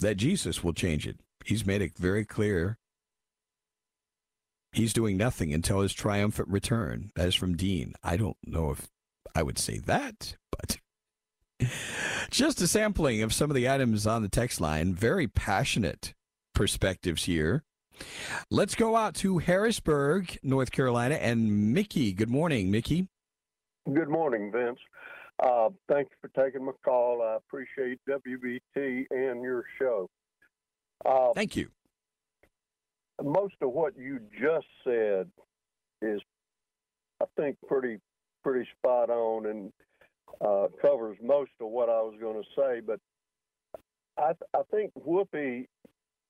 that 0.00 0.16
Jesus 0.16 0.62
will 0.62 0.72
change 0.72 1.06
it. 1.06 1.18
He's 1.44 1.66
made 1.66 1.82
it 1.82 1.96
very 1.96 2.24
clear 2.24 2.76
He's 4.72 4.92
doing 4.92 5.16
nothing 5.16 5.52
until 5.52 5.80
his 5.80 5.92
triumphant 5.92 6.48
return. 6.48 7.11
That 7.16 7.28
is 7.28 7.35
from 7.35 7.56
Dean. 7.56 7.94
I 8.04 8.16
don't 8.16 8.37
know 8.44 8.70
if 8.70 8.88
I 9.35 9.42
would 9.42 9.59
say 9.59 9.78
that, 9.78 10.37
but 10.50 10.78
just 12.30 12.61
a 12.61 12.68
sampling 12.68 13.22
of 13.22 13.34
some 13.34 13.51
of 13.51 13.57
the 13.57 13.68
items 13.68 14.07
on 14.07 14.22
the 14.22 14.28
text 14.28 14.61
line. 14.61 14.94
Very 14.94 15.26
passionate 15.26 16.14
perspectives 16.55 17.24
here. 17.24 17.64
Let's 18.51 18.74
go 18.74 18.97
out 18.97 19.14
to 19.16 19.38
Harrisburg, 19.38 20.38
North 20.42 20.70
Carolina, 20.70 21.16
and 21.16 21.74
Mickey. 21.74 22.12
Good 22.12 22.30
morning, 22.30 22.70
Mickey. 22.70 23.09
Good 23.92 24.09
morning, 24.09 24.53
Vince. 24.53 24.78
Uh, 25.42 25.70
thank 25.88 26.09
you 26.11 26.16
for 26.20 26.44
taking 26.44 26.64
my 26.64 26.72
call. 26.84 27.22
I 27.22 27.36
appreciate 27.36 27.99
WBT 28.09 29.07
and 29.11 29.42
your 29.42 29.64
show. 29.78 30.09
Uh, 31.05 31.32
Thank 31.34 31.57
you 31.57 31.70
most 33.22 33.54
of 33.62 33.70
what 33.72 33.96
you 33.96 34.20
just 34.40 34.66
said 34.84 35.28
is, 36.02 36.20
I 37.20 37.26
think, 37.36 37.56
pretty 37.66 37.98
pretty 38.42 38.68
spot 38.78 39.10
on 39.10 39.46
and 39.46 39.72
uh, 40.40 40.68
covers 40.80 41.18
most 41.22 41.50
of 41.60 41.68
what 41.68 41.88
I 41.88 42.00
was 42.00 42.14
going 42.20 42.42
to 42.42 42.48
say. 42.56 42.80
But 42.80 43.00
I, 44.18 44.32
I 44.56 44.62
think 44.70 44.92
Whoopi 44.94 45.66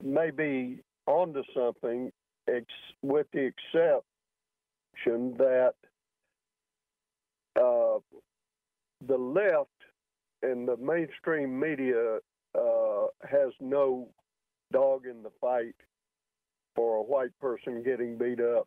may 0.03 0.31
be 0.31 0.81
onto 1.07 1.43
something, 1.55 2.11
ex- 2.49 2.65
with 3.03 3.27
the 3.33 3.51
exception 3.75 5.35
that 5.39 5.75
uh, 7.57 7.99
the 9.07 9.17
left 9.17 9.69
and 10.43 10.67
the 10.67 10.77
mainstream 10.77 11.59
media 11.59 12.19
uh, 12.59 13.07
has 13.31 13.53
no 13.61 14.09
dog 14.73 15.07
in 15.07 15.23
the 15.23 15.31
fight 15.41 15.75
for 16.81 16.97
a 16.97 17.03
white 17.03 17.39
person 17.41 17.83
getting 17.83 18.17
beat 18.17 18.41
up 18.41 18.67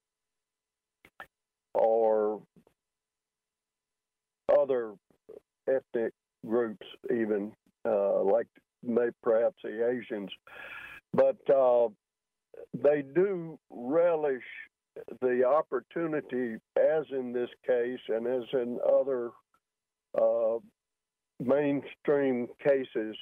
or 1.73 2.39
other 4.55 4.91
ethnic 5.67 6.13
groups, 6.45 6.85
even 7.09 7.51
uh, 7.85 8.21
like 8.21 8.45
maybe 8.83 9.13
perhaps 9.23 9.55
the 9.63 9.89
Asians. 9.89 10.29
But 11.11 11.37
uh, 11.49 11.87
they 12.75 13.03
do 13.15 13.57
relish 13.71 14.43
the 15.21 15.43
opportunity, 15.43 16.57
as 16.77 17.05
in 17.09 17.33
this 17.33 17.49
case 17.65 17.99
and 18.09 18.27
as 18.27 18.43
in 18.53 18.77
other 18.87 19.31
uh, 20.21 20.59
mainstream 21.39 22.47
cases 22.63 23.15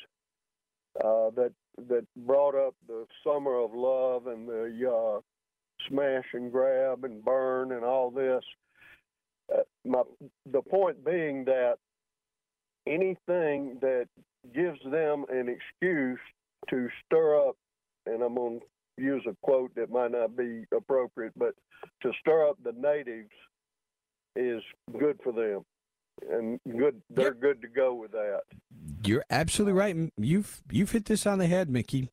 uh, 1.02 1.30
that 1.38 1.54
that 1.78 2.06
brought 2.16 2.56
up 2.56 2.76
the 2.88 3.06
summer 3.24 3.56
of 3.56 3.74
love 3.74 4.28
and 4.28 4.48
the 4.48 4.90
uh, 4.90 5.20
smash 5.88 6.26
and 6.34 6.52
grab 6.52 7.04
and 7.04 7.24
burn 7.24 7.72
and 7.72 7.84
all 7.84 8.12
this. 8.12 8.44
Uh, 9.54 9.62
my 9.86 10.04
the 10.52 10.62
point 10.62 11.04
being 11.04 11.46
that 11.46 11.76
anything 12.88 13.78
that 13.82 14.08
gives 14.54 14.80
them 14.90 15.26
an 15.30 15.50
excuse 15.50 16.20
to 16.70 16.88
stir 17.06 17.48
up, 17.48 17.56
and 18.06 18.22
I'm 18.22 18.36
going 18.36 18.60
to 18.60 19.04
use 19.04 19.24
a 19.28 19.36
quote 19.42 19.74
that 19.76 19.92
might 19.92 20.12
not 20.12 20.36
be 20.36 20.64
appropriate, 20.76 21.34
but 21.36 21.54
to 22.04 22.12
stir 22.20 22.50
up 22.50 22.58
the 22.64 22.74
natives 22.74 23.32
is 24.36 24.62
good 24.98 25.20
for 25.24 25.34
them, 25.34 25.64
and 26.30 26.60
good. 26.78 27.02
They're 27.10 27.34
good 27.34 27.62
to 27.62 27.68
go 27.68 27.94
with 27.94 28.12
that. 28.12 28.42
You're 29.04 29.26
absolutely 29.30 29.74
right. 29.74 29.96
You've 30.18 30.62
you've 30.72 30.92
hit 30.92 31.06
this 31.06 31.26
on 31.26 31.40
the 31.40 31.48
head, 31.48 31.70
Mickey. 31.70 32.10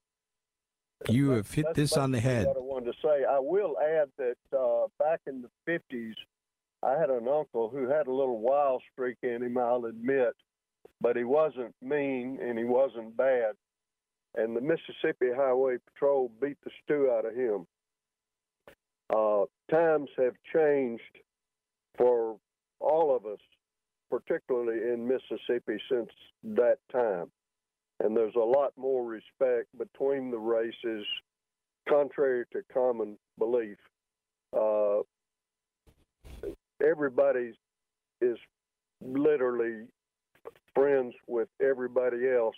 You 1.08 1.30
have 1.30 1.50
hit 1.52 1.66
this 1.74 1.96
on 1.96 2.10
the 2.10 2.20
head. 2.20 2.46
What 2.46 2.56
I 2.56 2.60
wanted 2.60 2.92
to 2.92 2.98
say. 3.02 3.24
I 3.24 3.38
will 3.38 3.76
add 3.78 4.08
that 4.18 4.58
uh, 4.58 4.86
back 4.98 5.20
in 5.26 5.42
the 5.42 5.50
fifties, 5.64 6.16
I 6.82 6.98
had 6.98 7.10
an 7.10 7.28
uncle 7.28 7.68
who 7.68 7.88
had 7.88 8.06
a 8.06 8.12
little 8.12 8.40
wild 8.40 8.82
streak 8.92 9.18
in 9.22 9.42
him. 9.42 9.58
I'll 9.58 9.84
admit, 9.84 10.34
but 11.00 11.16
he 11.16 11.24
wasn't 11.24 11.74
mean 11.80 12.38
and 12.42 12.58
he 12.58 12.64
wasn't 12.64 13.16
bad. 13.16 13.52
And 14.34 14.56
the 14.56 14.60
Mississippi 14.60 15.28
Highway 15.34 15.76
Patrol 15.92 16.30
beat 16.40 16.56
the 16.64 16.70
stew 16.82 17.10
out 17.12 17.26
of 17.26 17.34
him. 17.34 17.66
Uh, 19.10 19.44
times 19.70 20.10
have 20.18 20.34
changed 20.52 21.02
for 21.96 22.36
all 22.80 23.16
of 23.16 23.24
us, 23.24 23.38
particularly 24.10 24.92
in 24.92 25.06
Mississippi, 25.06 25.80
since 25.90 26.10
that 26.44 26.78
time. 26.92 27.30
And 28.00 28.16
there's 28.16 28.36
a 28.36 28.38
lot 28.38 28.72
more 28.76 29.04
respect 29.04 29.66
between 29.76 30.30
the 30.30 30.38
races, 30.38 31.04
contrary 31.88 32.44
to 32.52 32.62
common 32.72 33.18
belief. 33.38 33.78
Uh, 34.56 35.00
everybody 36.82 37.52
is 38.20 38.38
literally 39.00 39.86
friends 40.74 41.14
with 41.26 41.48
everybody 41.60 42.28
else 42.28 42.56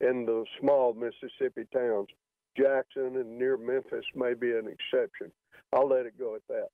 in 0.00 0.24
the 0.24 0.44
small 0.60 0.94
Mississippi 0.94 1.66
towns. 1.72 2.08
Jackson 2.56 3.16
and 3.16 3.38
near 3.38 3.56
Memphis 3.56 4.04
may 4.14 4.34
be 4.34 4.50
an 4.52 4.66
exception. 4.68 5.30
I'll 5.72 5.88
let 5.88 6.06
it 6.06 6.18
go 6.18 6.34
at 6.34 6.42
that. 6.48 6.68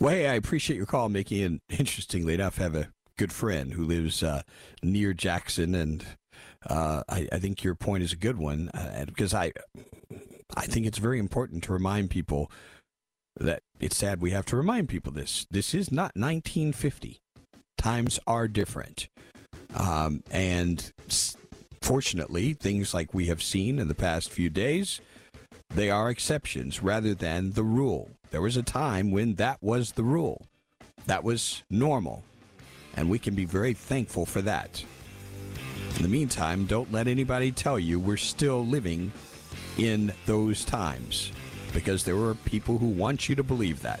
Well, 0.00 0.14
hey, 0.14 0.26
I 0.28 0.34
appreciate 0.34 0.76
your 0.76 0.86
call, 0.86 1.08
Mickey. 1.08 1.42
And 1.42 1.60
interestingly 1.68 2.34
enough, 2.34 2.58
have 2.58 2.74
a 2.74 2.88
good 3.16 3.32
friend 3.32 3.72
who 3.72 3.84
lives 3.84 4.22
uh, 4.22 4.42
near 4.82 5.12
Jackson, 5.12 5.74
and 5.74 6.04
uh, 6.68 7.02
I, 7.08 7.28
I, 7.30 7.38
think 7.38 7.62
your 7.62 7.76
point 7.76 8.02
is 8.02 8.12
a 8.12 8.16
good 8.16 8.38
one 8.38 8.70
uh, 8.70 9.04
because 9.06 9.32
I, 9.32 9.52
I 10.56 10.66
think 10.66 10.86
it's 10.86 10.98
very 10.98 11.18
important 11.18 11.62
to 11.64 11.72
remind 11.72 12.10
people 12.10 12.50
that 13.36 13.62
it's 13.78 13.96
sad 13.96 14.20
we 14.20 14.30
have 14.30 14.46
to 14.46 14.56
remind 14.56 14.88
people 14.88 15.12
this. 15.12 15.46
This 15.50 15.74
is 15.74 15.92
not 15.92 16.16
1950. 16.16 17.18
Times 17.76 18.18
are 18.26 18.48
different, 18.48 19.08
um, 19.74 20.22
and 20.30 20.92
fortunately, 21.82 22.54
things 22.54 22.94
like 22.94 23.12
we 23.14 23.26
have 23.26 23.42
seen 23.42 23.78
in 23.78 23.88
the 23.88 23.94
past 23.94 24.30
few 24.30 24.48
days, 24.48 25.00
they 25.74 25.90
are 25.90 26.08
exceptions 26.08 26.82
rather 26.82 27.14
than 27.14 27.52
the 27.52 27.62
rule. 27.64 28.10
There 28.30 28.40
was 28.40 28.56
a 28.56 28.62
time 28.62 29.10
when 29.10 29.34
that 29.34 29.62
was 29.62 29.92
the 29.92 30.04
rule. 30.04 30.46
That 31.06 31.24
was 31.24 31.62
normal. 31.68 32.24
And 32.96 33.10
we 33.10 33.18
can 33.18 33.34
be 33.34 33.44
very 33.44 33.74
thankful 33.74 34.24
for 34.24 34.40
that. 34.42 34.84
In 35.96 36.02
the 36.02 36.08
meantime, 36.08 36.66
don't 36.66 36.92
let 36.92 37.08
anybody 37.08 37.50
tell 37.52 37.78
you 37.78 37.98
we're 37.98 38.16
still 38.16 38.64
living 38.64 39.12
in 39.76 40.12
those 40.26 40.64
times 40.64 41.32
because 41.72 42.04
there 42.04 42.16
are 42.16 42.34
people 42.34 42.78
who 42.78 42.86
want 42.86 43.28
you 43.28 43.34
to 43.34 43.42
believe 43.42 43.82
that. 43.82 44.00